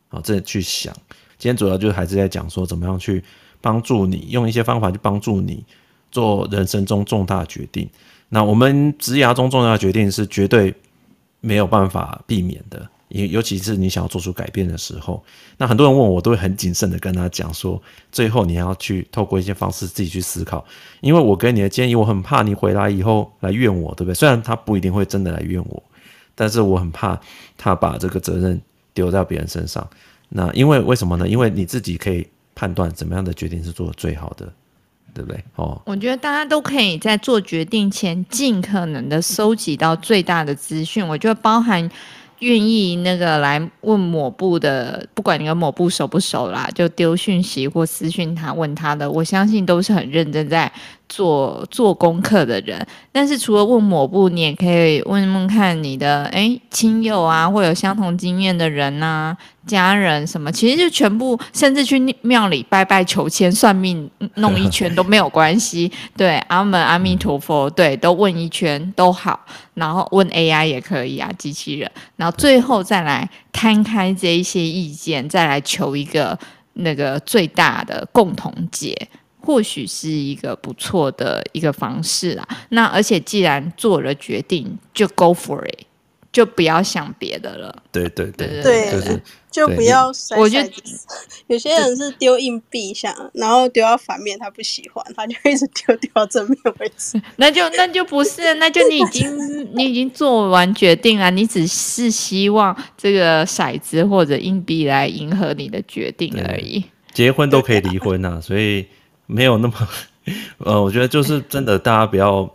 [0.09, 0.93] 好，这去想。
[1.39, 3.23] 今天主要就是还是在讲说，怎么样去
[3.61, 5.63] 帮助你，用一些方法去帮助你
[6.11, 7.89] 做人生中重大决定。
[8.31, 10.75] 那我们职涯中重大决定是绝对
[11.41, 12.89] 没有办法避免的。
[13.09, 15.23] 尤尤其是你想要做出改变的时候，
[15.59, 20.65] 那很多人问我，我都会很谨慎的跟他讲说，最后你要去透过一些方式自己去思考，
[21.01, 24.15] 因为我给你的建议，我很怕你回来以后来怨我，对不对？
[24.15, 25.83] 虽然他不一定会真的来怨我，
[26.35, 27.19] 但是我很怕
[27.57, 28.61] 他把这个责任
[28.93, 29.87] 丢在别人身上。
[30.29, 31.29] 那因为为什么呢？
[31.29, 34.53] 因为你自己可以判断怎么样的决定是做的最好的，
[35.13, 35.45] 对不对？
[35.57, 41.91] 哦，我觉得大家都可以在做决定前尽可能的收集到最大的资讯，我觉得包含。
[42.41, 50.71] 愿意那个来问某部的，不管你跟某部熟不熟啦，就丢讯息或私讯他问他的，我相信都是很认真在
[51.09, 52.87] 做做功课的人。
[53.13, 59.37] 但是除了问抹布，你也可以问问看你的诶亲友啊，或有相同经验的人呐、啊。
[59.67, 65.91] 家人什么，其实就全部，甚至去庙里拜拜求签、算命弄一圈都没有关系。
[66.15, 69.41] 对，阿门阿弥陀佛，对，都问一圈都好。
[69.73, 71.91] 然后问 AI 也可以啊，机器人。
[72.17, 76.39] 然后最后再来摊开这一些意见，再来求一个
[76.75, 79.09] 那个最大的共同解，
[79.45, 82.47] 或许是一个不错的一个方式啦。
[82.71, 85.87] 那而且既然做了决定，就 Go for it，
[86.33, 87.83] 就不要想别的了。
[87.93, 89.23] 对对对对，对就是。
[89.55, 90.09] 就不要。
[90.37, 90.69] 我觉得
[91.47, 97.23] 有些人是丢硬币，想然后丢到反面，他不喜欢，他就一直丢丢到正面为止。
[97.39, 99.31] 那就那就不是，那就你已经
[99.77, 106.83] 你已经做完决定了，你只是希望这个骰子或者硬币来迎合你的决定而已。
[107.13, 108.85] 结婚都可以离婚呐，所以
[109.27, 109.75] 没有那么
[110.59, 112.49] 呃，我觉得就是真的，大家不要。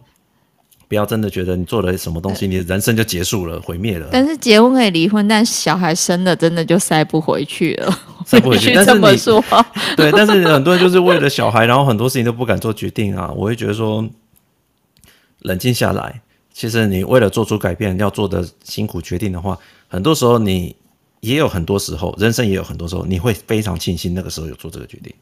[0.87, 4.09] 不要真的觉得你做了什么东西，你的人生就结束了，毁灭了。
[4.11, 8.73] 但是结婚可以离婚，但小孩生了真的就塞不回去了，塞不回去。
[8.83, 9.39] 这么说，
[9.95, 13.31] 对，但是很多人就是为了小孩，然后很多事情都不敢做决定啊。
[13.35, 14.03] 我会觉得说，
[15.41, 19.55] 冷静下来，其实你为了做出改变，要做的辛苦决定的话，
[19.87, 20.75] 很多时候你
[21.19, 25.13] 也有很多时候，人生也有很多时候，你会非常庆幸那个时候有做这个决定，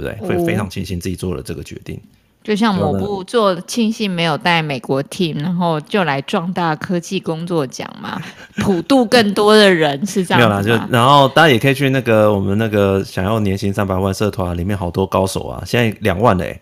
[0.00, 0.38] 对不对？
[0.38, 2.00] 会非常庆幸自己做了这个决定。
[2.42, 8.20] 就像我部做庆幸没有带美国 team，然后就来壮大科技工作奖嘛，
[8.60, 10.38] 普渡更多的人是这样。
[10.38, 16.60] 没有啦，就然后大家也可以去那个我们那个想要年薪三百万社团里面，好多高手啊，现在两万嘞，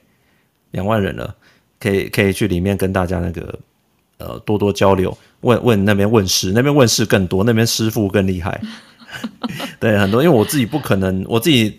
[0.71, 1.35] 两万人了，
[1.81, 3.59] 可以可以去里面跟大家那个
[4.19, 8.61] 呃多多交流，问问那边问事，那边问事更多，那边师傅更厉害，
[9.81, 11.77] 对，很多，因为我自己不可能，我自己。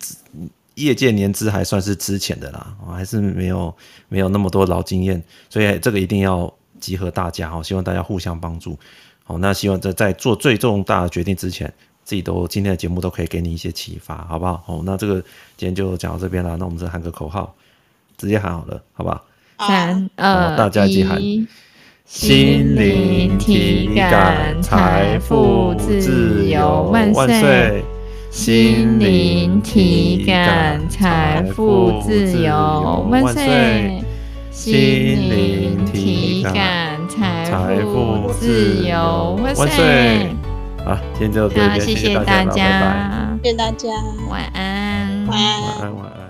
[0.76, 3.74] 业界年资还算是之前的啦，我还是没有
[4.10, 8.78] 没有那么多老经验，所以这个一定要集合大家，希望大家互相帮助。
[9.24, 11.72] 好，那希望在在做最重大的决定之前，
[12.04, 14.64] 自己都今天的节目都可以给你一些启发，好不好？
[14.66, 15.22] 好，那这个
[15.56, 17.56] 今天就讲到这边啦，那我们再喊个口号，
[18.18, 19.26] 直接喊好了，好不好？
[19.60, 21.22] 三二大家一起喊，
[22.06, 27.86] 心灵体感，财富自由万岁！
[28.34, 34.04] 心灵体感，财富自由万岁！
[34.50, 34.82] 心
[35.30, 40.36] 灵体感，财富自由万岁！
[40.84, 43.90] 好，今天就到这边，谢谢大家，谢谢大家，
[44.28, 46.23] 晚安，晚安，晚安，晚安。